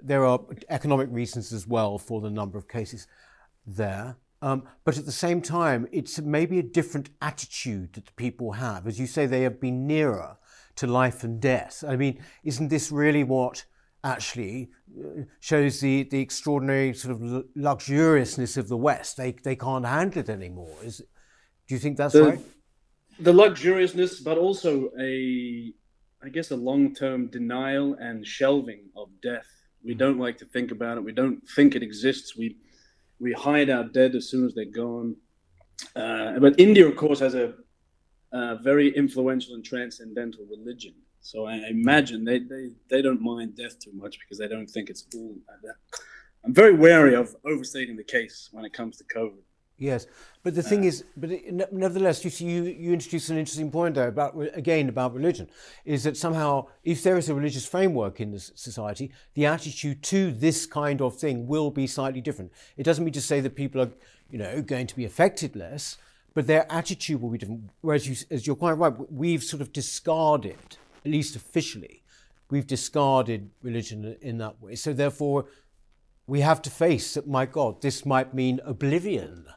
there 0.01 0.25
are 0.25 0.39
economic 0.69 1.09
reasons 1.11 1.53
as 1.53 1.67
well 1.67 1.97
for 1.97 2.21
the 2.21 2.29
number 2.29 2.57
of 2.57 2.67
cases 2.67 3.07
there. 3.65 4.17
Um, 4.41 4.63
but 4.83 4.97
at 4.97 5.05
the 5.05 5.11
same 5.11 5.41
time, 5.41 5.87
it's 5.91 6.19
maybe 6.19 6.59
a 6.59 6.63
different 6.63 7.09
attitude 7.21 7.93
that 7.93 8.05
the 8.05 8.11
people 8.11 8.51
have. 8.53 8.85
As 8.85 8.99
you 8.99 9.07
say, 9.07 9.25
they 9.25 9.41
have 9.41 9.59
been 9.59 9.87
nearer 9.87 10.37
to 10.75 10.87
life 10.87 11.23
and 11.23 11.39
death. 11.39 11.83
I 11.87 11.95
mean, 11.95 12.21
isn't 12.43 12.67
this 12.67 12.91
really 12.91 13.23
what 13.23 13.65
actually 14.03 14.69
uh, 14.99 15.21
shows 15.39 15.79
the, 15.79 16.03
the 16.03 16.19
extraordinary 16.19 16.93
sort 16.93 17.13
of 17.15 17.45
luxuriousness 17.55 18.57
of 18.57 18.67
the 18.67 18.77
West? 18.77 19.17
They, 19.17 19.31
they 19.31 19.55
can't 19.55 19.85
handle 19.85 20.19
it 20.19 20.29
anymore. 20.29 20.75
Is, 20.83 20.97
do 21.67 21.73
you 21.73 21.79
think 21.79 21.97
that's 21.97 22.13
the, 22.13 22.23
right? 22.23 22.39
The 23.19 23.33
luxuriousness, 23.33 24.23
but 24.23 24.37
also 24.37 24.91
a, 24.99 25.73
I 26.21 26.29
guess, 26.29 26.51
a 26.51 26.57
long 26.57 26.93
term 26.93 27.27
denial 27.27 27.95
and 27.95 28.27
shelving 28.27 28.89
of 28.95 29.09
death. 29.23 29.54
We 29.85 29.93
don't 29.93 30.19
like 30.19 30.37
to 30.39 30.45
think 30.45 30.71
about 30.71 30.97
it. 30.97 31.03
We 31.03 31.11
don't 31.11 31.47
think 31.55 31.75
it 31.75 31.83
exists. 31.83 32.35
We 32.35 32.57
we 33.19 33.31
hide 33.33 33.69
our 33.69 33.83
dead 33.83 34.15
as 34.15 34.29
soon 34.29 34.45
as 34.45 34.53
they're 34.53 34.65
gone. 34.65 35.15
Uh, 35.95 36.39
but 36.39 36.59
India, 36.59 36.87
of 36.87 36.95
course, 36.95 37.19
has 37.19 37.35
a, 37.35 37.53
a, 38.33 38.57
very 38.57 38.95
influential 38.95 39.55
and 39.55 39.63
transcendental 39.63 40.45
religion. 40.49 40.93
So 41.21 41.45
I 41.45 41.55
imagine 41.69 42.23
they, 42.23 42.39
they, 42.39 42.71
they 42.89 43.01
don't 43.01 43.21
mind 43.21 43.55
death 43.55 43.79
too 43.79 43.91
much 43.93 44.19
because 44.19 44.37
they 44.37 44.47
don't 44.47 44.67
think 44.67 44.89
it's 44.89 45.05
all. 45.15 45.35
I'm 46.43 46.53
very 46.53 46.75
wary 46.75 47.15
of 47.15 47.35
overstating 47.45 47.95
the 47.95 48.03
case 48.03 48.49
when 48.51 48.65
it 48.65 48.73
comes 48.73 48.97
to 48.97 49.03
COVID. 49.05 49.41
Yes, 49.77 50.07
but 50.41 50.55
the 50.55 50.63
thing 50.63 50.85
is, 50.85 51.03
but 51.17 51.31
it, 51.31 51.73
nevertheless, 51.73 52.23
you 52.23 52.29
see, 52.31 52.45
you, 52.45 52.63
you 52.63 52.93
introduced 52.93 53.29
an 53.29 53.37
interesting 53.37 53.69
point 53.69 53.95
there 53.95 54.07
about 54.07 54.33
again 54.53 54.87
about 54.87 55.13
religion, 55.13 55.49
is 55.83 56.05
that 56.05 56.15
somehow 56.15 56.67
if 56.85 57.03
there 57.03 57.17
is 57.17 57.27
a 57.27 57.35
religious 57.35 57.65
framework 57.65 58.21
in 58.21 58.31
this 58.31 58.53
society, 58.55 59.11
the 59.33 59.45
attitude 59.45 60.01
to 60.03 60.31
this 60.31 60.65
kind 60.65 61.01
of 61.01 61.17
thing 61.17 61.45
will 61.45 61.71
be 61.71 61.87
slightly 61.87 62.21
different. 62.21 62.53
It 62.77 62.83
doesn't 62.83 63.03
mean 63.03 63.13
to 63.13 63.21
say 63.21 63.41
that 63.41 63.55
people 63.55 63.81
are, 63.81 63.91
you 64.29 64.37
know, 64.37 64.61
going 64.61 64.87
to 64.87 64.95
be 64.95 65.03
affected 65.03 65.57
less, 65.57 65.97
but 66.33 66.47
their 66.47 66.71
attitude 66.71 67.21
will 67.21 67.29
be 67.29 67.37
different. 67.37 67.69
Whereas, 67.81 68.07
you, 68.07 68.15
as 68.31 68.47
you're 68.47 68.55
quite 68.55 68.73
right, 68.73 68.93
we've 69.11 69.43
sort 69.43 69.61
of 69.61 69.73
discarded, 69.73 70.77
at 71.03 71.11
least 71.11 71.35
officially, 71.35 72.01
we've 72.49 72.67
discarded 72.67 73.49
religion 73.61 74.15
in 74.21 74.37
that 74.37 74.61
way. 74.61 74.75
So 74.75 74.93
therefore, 74.93 75.47
we 76.27 76.41
have 76.41 76.61
to 76.63 76.69
face 76.69 77.13
that. 77.15 77.27
My 77.27 77.45
God, 77.45 77.81
this 77.81 78.05
might 78.05 78.33
mean 78.33 78.59
oblivion 78.63 79.47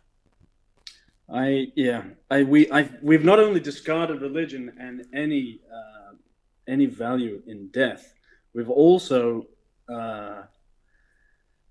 I 1.32 1.68
yeah, 1.76 2.04
I 2.30 2.42
we 2.42 2.70
I 2.70 2.88
we've 3.02 3.24
not 3.24 3.38
only 3.38 3.60
discarded 3.60 4.22
religion 4.22 4.72
and 4.80 5.04
any 5.14 5.60
uh, 5.70 6.14
any 6.66 6.86
value 6.86 7.42
in 7.46 7.68
death, 7.68 8.14
we've 8.54 8.70
also 8.70 9.46
uh, 9.92 10.42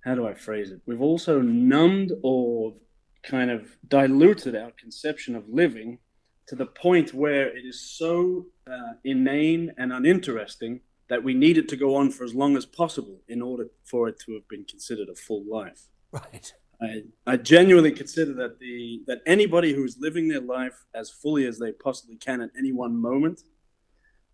how 0.03 0.15
do 0.15 0.27
I 0.27 0.33
phrase 0.33 0.71
it? 0.71 0.81
We've 0.85 1.01
also 1.01 1.41
numbed 1.41 2.11
or 2.23 2.75
kind 3.23 3.51
of 3.51 3.77
diluted 3.87 4.55
our 4.55 4.71
conception 4.71 5.35
of 5.35 5.49
living 5.49 5.99
to 6.47 6.55
the 6.55 6.65
point 6.65 7.13
where 7.13 7.47
it 7.55 7.65
is 7.65 7.81
so 7.81 8.45
uh, 8.71 8.93
inane 9.03 9.73
and 9.77 9.91
uninteresting 9.91 10.79
that 11.09 11.23
we 11.23 11.33
need 11.33 11.57
it 11.57 11.67
to 11.69 11.75
go 11.75 11.95
on 11.95 12.11
for 12.11 12.23
as 12.23 12.33
long 12.33 12.55
as 12.55 12.65
possible 12.65 13.21
in 13.27 13.41
order 13.41 13.67
for 13.83 14.07
it 14.07 14.19
to 14.19 14.33
have 14.33 14.47
been 14.47 14.65
considered 14.65 15.09
a 15.09 15.15
full 15.15 15.43
life. 15.49 15.87
Right. 16.11 16.53
I, 16.81 17.03
I 17.25 17.37
genuinely 17.37 17.91
consider 17.91 18.33
that 18.35 18.59
the 18.59 19.01
that 19.07 19.21
anybody 19.25 19.73
who's 19.73 19.97
living 19.99 20.27
their 20.27 20.41
life 20.41 20.85
as 20.93 21.09
fully 21.09 21.45
as 21.45 21.57
they 21.57 21.71
possibly 21.71 22.17
can 22.17 22.41
at 22.41 22.51
any 22.57 22.71
one 22.71 22.95
moment 22.95 23.41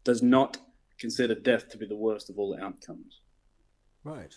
does 0.04 0.22
not 0.22 0.58
consider 1.00 1.36
death 1.36 1.70
to 1.70 1.78
be 1.78 1.86
the 1.86 1.96
worst 1.96 2.30
of 2.30 2.38
all 2.38 2.58
outcomes. 2.62 3.22
Right. 4.04 4.34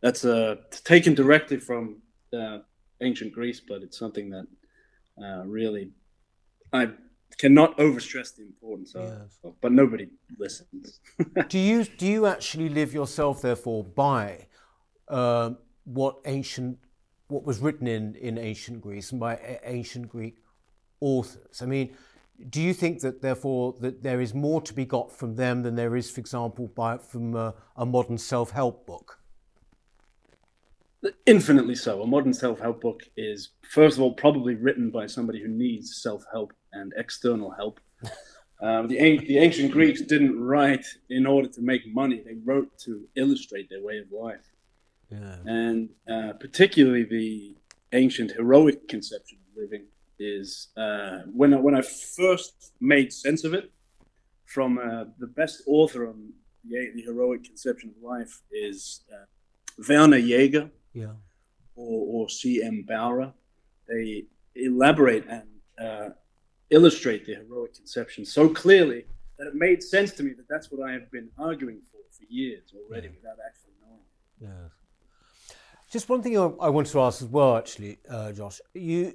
That's 0.00 0.24
uh, 0.24 0.56
taken 0.70 1.14
directly 1.14 1.58
from 1.58 2.00
uh, 2.32 2.58
ancient 3.02 3.32
Greece, 3.32 3.60
but 3.60 3.82
it's 3.82 3.98
something 3.98 4.30
that 4.30 4.46
uh, 5.22 5.44
really 5.44 5.90
I 6.72 6.90
cannot 7.38 7.76
overstress 7.78 8.34
the 8.34 8.42
importance 8.42 8.94
of. 8.94 9.08
Yes. 9.08 9.52
But 9.60 9.72
nobody 9.72 10.08
listens. 10.38 11.00
do 11.48 11.58
you 11.58 11.84
do 11.84 12.06
you 12.06 12.26
actually 12.26 12.70
live 12.70 12.94
yourself, 12.94 13.42
therefore, 13.42 13.84
by 13.84 14.46
uh, 15.08 15.50
what 15.84 16.16
ancient 16.24 16.78
what 17.30 17.44
was 17.44 17.60
written 17.60 17.86
in, 17.86 18.14
in 18.16 18.38
ancient 18.38 18.80
Greece 18.80 19.10
and 19.10 19.20
by 19.20 19.58
ancient 19.64 20.08
Greek 20.08 20.38
authors. 21.00 21.62
I 21.62 21.66
mean, 21.66 21.94
do 22.48 22.60
you 22.60 22.72
think 22.72 23.00
that 23.00 23.20
therefore 23.20 23.74
that 23.80 24.02
there 24.02 24.20
is 24.20 24.34
more 24.34 24.60
to 24.62 24.72
be 24.72 24.84
got 24.84 25.12
from 25.12 25.36
them 25.36 25.62
than 25.62 25.74
there 25.74 25.96
is, 25.96 26.10
for 26.10 26.20
example, 26.20 26.68
by, 26.68 26.98
from 26.98 27.34
a, 27.36 27.54
a 27.76 27.84
modern 27.84 28.18
self-help 28.18 28.86
book? 28.86 29.18
Infinitely 31.26 31.76
so. 31.76 32.02
A 32.02 32.06
modern 32.06 32.34
self-help 32.34 32.80
book 32.80 33.02
is, 33.16 33.50
first 33.62 33.96
of 33.96 34.02
all, 34.02 34.12
probably 34.12 34.54
written 34.54 34.90
by 34.90 35.06
somebody 35.06 35.40
who 35.40 35.48
needs 35.48 36.02
self-help 36.02 36.52
and 36.72 36.92
external 36.96 37.50
help. 37.50 37.80
Um, 38.62 38.88
the, 38.88 38.96
the 39.26 39.38
ancient 39.38 39.72
Greeks 39.72 40.02
didn't 40.02 40.38
write 40.38 40.84
in 41.08 41.26
order 41.26 41.48
to 41.48 41.62
make 41.62 41.80
money; 41.94 42.22
they 42.22 42.34
wrote 42.44 42.76
to 42.80 43.08
illustrate 43.16 43.70
their 43.70 43.82
way 43.82 43.96
of 43.96 44.12
life. 44.12 44.49
Yeah. 45.10 45.36
And 45.44 45.90
uh, 46.08 46.32
particularly 46.34 47.04
the 47.04 47.56
ancient 47.92 48.32
heroic 48.32 48.88
conception 48.88 49.38
of 49.48 49.62
living 49.62 49.86
is 50.18 50.68
uh, 50.76 51.20
when 51.32 51.54
I, 51.54 51.56
when 51.56 51.74
I 51.74 51.82
first 51.82 52.72
made 52.80 53.12
sense 53.12 53.44
of 53.44 53.54
it 53.54 53.72
from 54.46 54.78
uh, 54.78 55.04
the 55.18 55.26
best 55.26 55.62
author 55.66 56.08
on 56.08 56.32
the, 56.64 56.92
the, 56.94 57.02
heroic 57.02 57.44
conception 57.44 57.94
of 57.96 58.02
life 58.02 58.42
is 58.52 59.02
uh, 59.12 59.24
Werner 59.88 60.18
Jaeger 60.18 60.70
yeah. 60.92 61.12
or, 61.74 62.22
or 62.24 62.28
C.M. 62.28 62.84
Bowra. 62.88 63.32
They 63.88 64.24
elaborate 64.54 65.24
and 65.28 65.48
uh, 65.80 66.10
illustrate 66.68 67.24
the 67.24 67.36
heroic 67.36 67.74
conception 67.74 68.24
so 68.24 68.48
clearly 68.48 69.06
that 69.38 69.46
it 69.46 69.54
made 69.54 69.82
sense 69.82 70.12
to 70.12 70.22
me 70.22 70.32
that 70.34 70.46
that's 70.48 70.70
what 70.70 70.86
I 70.86 70.92
have 70.92 71.10
been 71.10 71.30
arguing 71.38 71.80
for 71.90 72.00
for 72.10 72.24
years 72.28 72.74
already 72.74 73.08
yeah. 73.08 73.14
without 73.14 73.38
actually 73.46 73.72
knowing. 73.80 74.02
Yeah. 74.40 74.68
Just 75.90 76.08
one 76.08 76.22
thing 76.22 76.38
I 76.38 76.68
wanted 76.68 76.92
to 76.92 77.00
ask 77.00 77.20
as 77.20 77.26
well, 77.26 77.56
actually, 77.56 77.98
uh, 78.08 78.30
Josh. 78.30 78.60
You, 78.74 79.12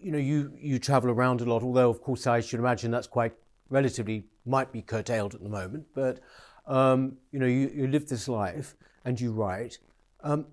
you 0.00 0.10
know, 0.10 0.16
you 0.16 0.52
you 0.58 0.78
travel 0.78 1.10
around 1.10 1.42
a 1.42 1.44
lot. 1.44 1.62
Although, 1.62 1.90
of 1.90 2.00
course, 2.00 2.26
I 2.26 2.40
should 2.40 2.60
imagine 2.60 2.90
that's 2.90 3.06
quite 3.06 3.34
relatively 3.68 4.24
might 4.46 4.72
be 4.72 4.80
curtailed 4.80 5.34
at 5.34 5.42
the 5.42 5.50
moment. 5.50 5.84
But 5.94 6.20
um, 6.66 7.18
you 7.30 7.38
know, 7.38 7.46
you, 7.46 7.70
you 7.74 7.88
live 7.88 8.08
this 8.08 8.26
life 8.26 8.74
and 9.04 9.20
you 9.20 9.32
write. 9.32 9.78
Um, 10.22 10.46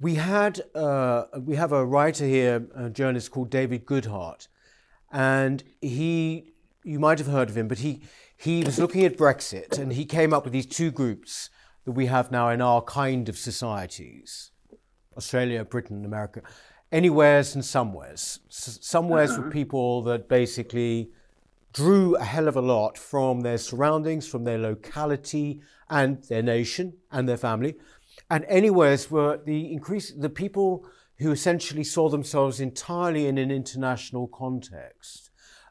we 0.00 0.14
had 0.14 0.62
uh, 0.74 1.24
we 1.38 1.56
have 1.56 1.72
a 1.72 1.84
writer 1.84 2.24
here, 2.24 2.66
a 2.74 2.88
journalist 2.88 3.30
called 3.30 3.50
David 3.50 3.84
Goodhart, 3.84 4.48
and 5.12 5.62
he 5.82 6.54
you 6.84 6.98
might 6.98 7.18
have 7.18 7.28
heard 7.28 7.50
of 7.50 7.56
him, 7.58 7.68
but 7.68 7.80
he 7.80 8.00
he 8.34 8.64
was 8.64 8.78
looking 8.78 9.04
at 9.04 9.18
Brexit 9.18 9.78
and 9.78 9.92
he 9.92 10.06
came 10.06 10.32
up 10.32 10.44
with 10.44 10.54
these 10.54 10.64
two 10.64 10.90
groups 10.90 11.50
that 11.84 11.92
we 11.92 12.06
have 12.06 12.30
now 12.30 12.48
in 12.48 12.62
our 12.62 12.80
kind 12.80 13.28
of 13.28 13.36
societies 13.36 14.52
Australia, 15.18 15.64
Britain, 15.64 16.04
America, 16.04 16.40
anywheres 16.90 17.54
and 17.54 17.64
somewheres. 17.64 18.40
Somewheres 18.48 19.32
uh-huh. 19.32 19.42
for 19.42 19.50
people 19.50 20.02
that 20.02 20.28
basically 20.28 21.10
drew 21.74 22.16
a 22.16 22.24
hell 22.24 22.48
of 22.48 22.56
a 22.56 22.62
lot 22.62 22.96
from 22.96 23.42
their 23.42 23.58
surroundings, 23.58 24.26
from 24.26 24.44
their 24.44 24.58
locality 24.58 25.60
and 25.90 26.24
their 26.24 26.42
nation 26.42 26.94
and 27.10 27.28
their 27.28 27.36
family. 27.36 27.74
And 28.30 28.46
anywheres 28.48 29.10
were 29.10 29.40
the 29.44 29.72
increase 29.72 30.10
the 30.12 30.30
people 30.30 30.86
who 31.18 31.32
essentially 31.32 31.84
saw 31.84 32.08
themselves 32.08 32.60
entirely 32.60 33.26
in 33.26 33.36
an 33.36 33.50
international 33.50 34.28
context 34.28 35.28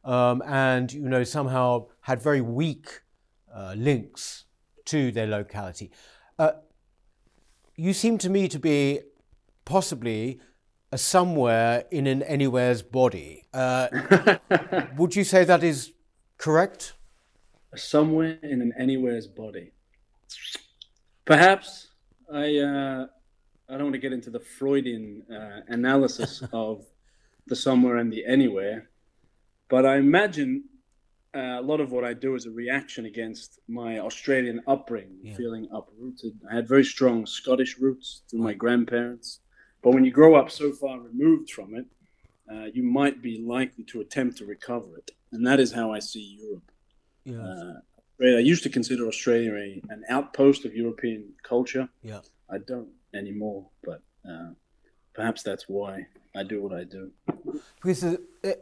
um, 0.07 0.41
and 0.45 0.91
you 0.93 1.09
know 1.09 1.23
somehow 1.23 1.85
had 2.01 2.21
very 2.21 2.41
weak 2.41 3.01
uh, 3.53 3.73
links 3.77 4.45
to 4.85 5.11
their 5.11 5.27
locality. 5.27 5.91
Uh, 6.39 6.51
you 7.75 7.93
seem 7.93 8.17
to 8.17 8.29
me 8.29 8.47
to 8.47 8.57
be 8.57 9.01
possibly 9.67 10.39
a 10.93 10.97
somewhere 10.97 11.83
in 11.91 12.07
an 12.07 12.23
anywhere's 12.23 12.81
body. 12.81 13.43
Uh, 13.53 13.87
would 14.97 15.15
you 15.15 15.25
say 15.25 15.43
that 15.43 15.63
is 15.63 15.91
correct? 16.37 16.93
Somewhere 17.75 18.39
in 18.41 18.61
an 18.61 18.73
anywhere's 18.79 19.27
body. 19.27 19.73
Perhaps 21.25 21.89
I. 22.33 22.57
Uh, 22.57 23.05
I 23.69 23.73
don't 23.73 23.87
want 23.87 23.95
to 23.95 23.99
get 23.99 24.13
into 24.13 24.29
the 24.29 24.39
Freudian 24.39 25.23
uh, 25.29 25.59
analysis 25.67 26.41
of 26.53 26.85
the 27.47 27.55
somewhere 27.55 27.97
and 27.97 28.11
the 28.11 28.25
anywhere, 28.25 28.89
but 29.69 29.85
I 29.85 29.97
imagine 29.97 30.63
uh, 31.35 31.59
a 31.59 31.61
lot 31.61 31.81
of 31.81 31.91
what 31.91 32.05
I 32.05 32.13
do 32.13 32.35
is 32.35 32.45
a 32.45 32.51
reaction 32.51 33.05
against 33.05 33.59
my 33.67 33.99
Australian 33.99 34.61
upbringing, 34.67 35.19
yeah. 35.21 35.35
feeling 35.35 35.67
uprooted. 35.73 36.39
I 36.49 36.55
had 36.55 36.67
very 36.67 36.85
strong 36.85 37.25
Scottish 37.25 37.77
roots 37.77 38.21
through 38.29 38.39
my 38.39 38.53
grandparents. 38.53 39.41
But 39.81 39.93
when 39.93 40.03
you 40.03 40.11
grow 40.11 40.35
up 40.35 40.51
so 40.51 40.71
far 40.71 40.99
removed 40.99 41.51
from 41.51 41.75
it, 41.75 41.85
uh, 42.51 42.65
you 42.73 42.83
might 42.83 43.21
be 43.21 43.39
likely 43.39 43.83
to 43.85 44.01
attempt 44.01 44.37
to 44.37 44.45
recover 44.45 44.97
it. 44.97 45.11
And 45.31 45.45
that 45.45 45.59
is 45.59 45.71
how 45.71 45.91
I 45.91 45.99
see 45.99 46.39
Europe. 46.41 46.71
Yeah. 47.25 47.41
Uh, 47.41 47.73
I 48.21 48.39
used 48.39 48.63
to 48.63 48.69
consider 48.69 49.07
Australia 49.07 49.53
a, 49.53 49.81
an 49.89 50.03
outpost 50.09 50.65
of 50.65 50.73
European 50.73 51.33
culture. 51.43 51.87
Yeah. 52.01 52.21
I 52.49 52.57
don't 52.59 52.89
anymore, 53.13 53.67
but 53.83 54.01
uh, 54.27 54.49
perhaps 55.13 55.43
that's 55.43 55.65
why 55.67 56.07
I 56.35 56.43
do 56.43 56.61
what 56.61 56.73
I 56.73 56.83
do. 56.83 57.11
Because 57.75 58.03
uh, 58.03 58.53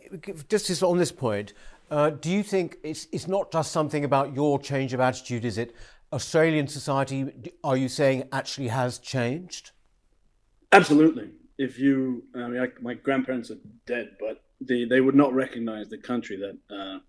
just 0.50 0.84
on 0.84 0.98
this 0.98 1.12
point, 1.12 1.54
uh, 1.92 2.10
do 2.10 2.32
you 2.32 2.42
think 2.42 2.78
it's 2.84 3.08
it's 3.12 3.28
not 3.28 3.52
just 3.52 3.72
something 3.72 4.04
about 4.04 4.34
your 4.34 4.60
change 4.60 4.94
of 4.94 5.00
attitude? 5.00 5.46
Is 5.46 5.58
it 5.58 5.76
Australian 6.12 6.68
society? 6.68 7.52
Are 7.64 7.78
you 7.78 7.90
saying 7.90 8.28
actually 8.32 8.70
has 8.70 8.98
changed? 8.98 9.72
Absolutely. 10.72 11.30
If 11.58 11.80
you, 11.80 12.24
I 12.36 12.48
mean, 12.48 12.62
I, 12.62 12.68
my 12.82 12.94
grandparents 12.96 13.50
are 13.52 13.58
dead, 13.86 14.18
but 14.20 14.44
they, 14.60 14.86
they 14.86 15.02
would 15.02 15.16
not 15.16 15.34
recognize 15.34 15.90
the 15.90 15.98
country 15.98 16.38
that 16.38 16.58
uh, 16.76 17.00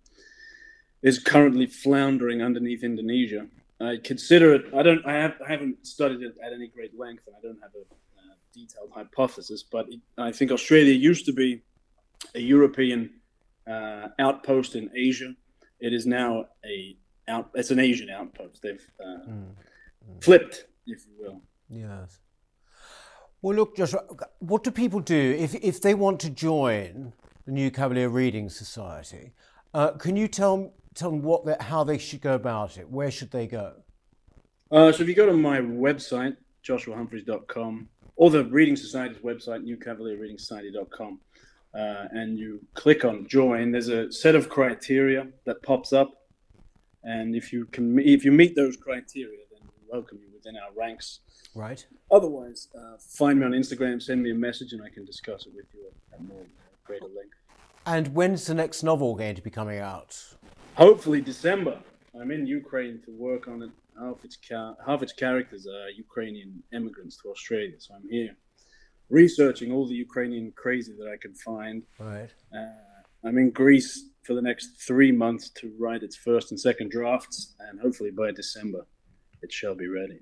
is 1.02 1.18
currently 1.18 1.66
floundering 1.66 2.42
underneath 2.42 2.82
Indonesia. 2.84 3.46
I 3.80 3.98
consider 4.02 4.54
it. 4.54 4.72
I 4.74 4.82
don't. 4.82 5.04
I 5.04 5.12
have. 5.12 5.34
I 5.46 5.50
haven't 5.50 5.86
studied 5.86 6.22
it 6.22 6.34
at 6.42 6.52
any 6.52 6.68
great 6.68 6.98
length, 6.98 7.24
and 7.26 7.36
I 7.36 7.40
don't 7.42 7.60
have 7.60 7.72
a 7.74 7.82
uh, 8.18 8.34
detailed 8.54 8.90
hypothesis. 8.94 9.62
But 9.62 9.86
it, 9.90 10.00
I 10.16 10.32
think 10.32 10.50
Australia 10.50 10.94
used 10.94 11.26
to 11.26 11.32
be 11.32 11.62
a 12.34 12.40
European 12.40 13.10
uh, 13.70 14.08
outpost 14.18 14.76
in 14.76 14.90
Asia. 14.94 15.34
It 15.78 15.92
is 15.92 16.06
now 16.06 16.46
a 16.64 16.96
out. 17.28 17.50
It's 17.54 17.70
an 17.70 17.78
Asian 17.78 18.08
outpost. 18.08 18.62
They've 18.62 18.90
mm. 18.98 19.28
Mm. 19.28 20.24
flipped, 20.24 20.66
if 20.86 21.04
you 21.06 21.12
will. 21.18 21.42
Yes. 21.68 22.18
Well, 23.42 23.54
look, 23.54 23.76
Joshua, 23.76 24.02
what 24.38 24.64
do 24.64 24.70
people 24.70 25.00
do 25.00 25.36
if, 25.38 25.54
if 25.56 25.80
they 25.80 25.94
want 25.94 26.20
to 26.20 26.30
join 26.30 27.12
the 27.44 27.52
New 27.52 27.70
Cavalier 27.70 28.08
Reading 28.08 28.48
Society? 28.48 29.32
Uh, 29.74 29.92
can 29.92 30.16
you 30.16 30.26
tell, 30.26 30.72
tell 30.94 31.10
them 31.10 31.22
what 31.22 31.44
they, 31.44 31.56
how 31.60 31.84
they 31.84 31.98
should 31.98 32.22
go 32.22 32.34
about 32.34 32.78
it? 32.78 32.90
Where 32.90 33.10
should 33.10 33.30
they 33.30 33.46
go? 33.46 33.74
Uh, 34.70 34.90
so 34.90 35.02
if 35.02 35.08
you 35.08 35.14
go 35.14 35.26
to 35.26 35.34
my 35.34 35.60
website, 35.60 36.36
joshuahumphreys.com, 36.66 37.88
or 38.16 38.30
the 38.30 38.44
Reading 38.46 38.74
Society's 38.74 39.18
website, 39.18 39.64
newcavalierreadingsociety.com, 39.64 41.20
uh, 41.74 42.04
and 42.12 42.38
you 42.38 42.60
click 42.72 43.04
on 43.04 43.26
join, 43.28 43.70
there's 43.70 43.88
a 43.88 44.10
set 44.10 44.34
of 44.34 44.48
criteria 44.48 45.26
that 45.44 45.62
pops 45.62 45.92
up. 45.92 46.10
And 47.04 47.36
if 47.36 47.52
you 47.52 47.66
can, 47.66 47.98
if 47.98 48.24
you 48.24 48.32
meet 48.32 48.56
those 48.56 48.76
criteria, 48.76 49.40
welcome 49.90 50.18
you 50.20 50.28
within 50.32 50.56
our 50.56 50.70
ranks. 50.76 51.20
Right. 51.54 51.86
Otherwise, 52.10 52.68
uh, 52.78 52.96
find 52.98 53.40
me 53.40 53.46
on 53.46 53.52
Instagram, 53.52 54.02
send 54.02 54.22
me 54.22 54.30
a 54.30 54.34
message, 54.34 54.72
and 54.72 54.82
I 54.82 54.88
can 54.88 55.04
discuss 55.04 55.46
it 55.46 55.52
with 55.54 55.66
you 55.74 55.80
at 56.12 56.22
more 56.22 56.46
greater 56.84 57.06
length. 57.06 57.36
And 57.86 58.08
when's 58.08 58.46
the 58.46 58.54
next 58.54 58.82
novel 58.82 59.14
going 59.14 59.36
to 59.36 59.42
be 59.42 59.50
coming 59.50 59.78
out? 59.78 60.20
Hopefully 60.74 61.20
December. 61.20 61.78
I'm 62.20 62.30
in 62.30 62.46
Ukraine 62.46 63.00
to 63.04 63.10
work 63.12 63.48
on 63.48 63.62
it. 63.62 63.70
Half 63.98 64.24
its 64.24 64.38
half 64.86 65.02
its 65.02 65.12
characters 65.12 65.66
are 65.66 65.88
Ukrainian 65.90 66.62
immigrants 66.72 67.16
to 67.22 67.30
Australia, 67.30 67.76
so 67.78 67.94
I'm 67.94 68.08
here 68.10 68.36
researching 69.08 69.72
all 69.72 69.86
the 69.86 69.94
Ukrainian 69.94 70.52
crazy 70.56 70.92
that 70.98 71.08
I 71.08 71.16
can 71.16 71.34
find. 71.34 71.82
Right. 71.98 72.30
Uh, 72.54 73.26
I'm 73.26 73.38
in 73.38 73.50
Greece 73.50 74.10
for 74.22 74.34
the 74.34 74.42
next 74.42 74.80
three 74.80 75.12
months 75.12 75.48
to 75.50 75.72
write 75.78 76.02
its 76.02 76.16
first 76.16 76.50
and 76.50 76.58
second 76.58 76.90
drafts, 76.90 77.54
and 77.60 77.80
hopefully 77.80 78.10
by 78.10 78.32
December 78.32 78.86
it 79.42 79.52
shall 79.52 79.74
be 79.74 79.86
ready. 79.86 80.20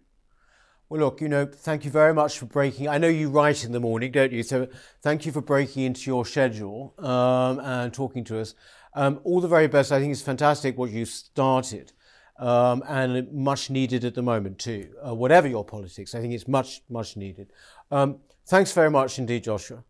Well, 0.89 1.01
look, 1.01 1.21
you 1.21 1.29
know, 1.29 1.47
thank 1.47 1.85
you 1.85 1.91
very 1.91 2.13
much 2.13 2.39
for 2.39 2.47
breaking. 2.47 2.89
I 2.89 2.99
know 2.99 3.09
you 3.09 3.31
write 3.31 3.65
in 3.65 3.73
the 3.73 3.81
morning, 3.81 4.13
don't 4.13 4.33
you? 4.33 4.43
So 4.43 4.69
thank 5.03 5.25
you 5.25 5.33
for 5.33 5.41
breaking 5.41 5.85
into 5.85 6.11
your 6.11 6.27
schedule 6.27 6.95
um, 6.99 7.59
and 7.61 7.93
talking 7.93 8.23
to 8.25 8.39
us. 8.39 8.55
Um, 8.95 9.21
all 9.25 9.41
the 9.41 9.49
very 9.49 9.67
best. 9.67 9.91
I 9.91 9.99
think 9.99 10.13
it's 10.13 10.23
fantastic 10.23 10.77
what 10.77 10.91
you've 10.91 11.09
started 11.09 11.93
um, 12.39 12.83
and 12.87 13.33
much 13.33 13.71
needed 13.71 14.05
at 14.05 14.15
the 14.15 14.23
moment, 14.23 14.59
too. 14.59 14.95
Uh, 15.05 15.15
whatever 15.15 15.49
your 15.49 15.65
politics, 15.65 16.15
I 16.15 16.21
think 16.21 16.35
it's 16.35 16.47
much, 16.47 16.83
much 16.89 17.17
needed. 17.17 17.53
Um, 17.91 18.19
thanks 18.47 18.73
very 18.73 18.91
much 18.91 19.19
indeed, 19.19 19.45
Joshua. 19.45 19.83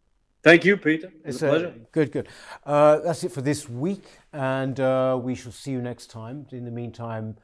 Thank 0.43 0.65
you, 0.65 0.77
Peter. 0.77 1.11
It's, 1.25 1.37
it's 1.37 1.43
a 1.43 1.49
pleasure. 1.49 1.75
good, 1.91 2.13
good. 2.13 2.29
Uh, 2.65 3.01
that's 3.01 3.25
it 3.25 3.33
for 3.33 3.41
this 3.41 3.69
week, 3.69 4.05
and 4.33 4.79
uh, 4.79 5.19
we 5.21 5.35
shall 5.35 5.53
see 5.53 5.71
you 5.71 5.81
next 5.81 6.11
time. 6.11 6.47
In 6.53 6.65
the 6.65 6.71
meantime, 6.71 7.37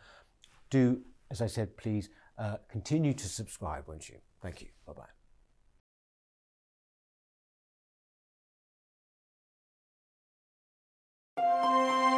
do, 0.69 1.01
as 1.31 1.41
I 1.41 1.47
said, 1.47 1.77
please 1.77 2.11
uh, 2.39 2.57
continue 2.69 3.15
to 3.15 3.29
subscribe, 3.29 3.87
won't 3.87 4.09
you? 4.09 4.17
Thank 4.43 4.63
you. 4.63 4.69
Bye 4.87 4.93
bye. 11.37 12.17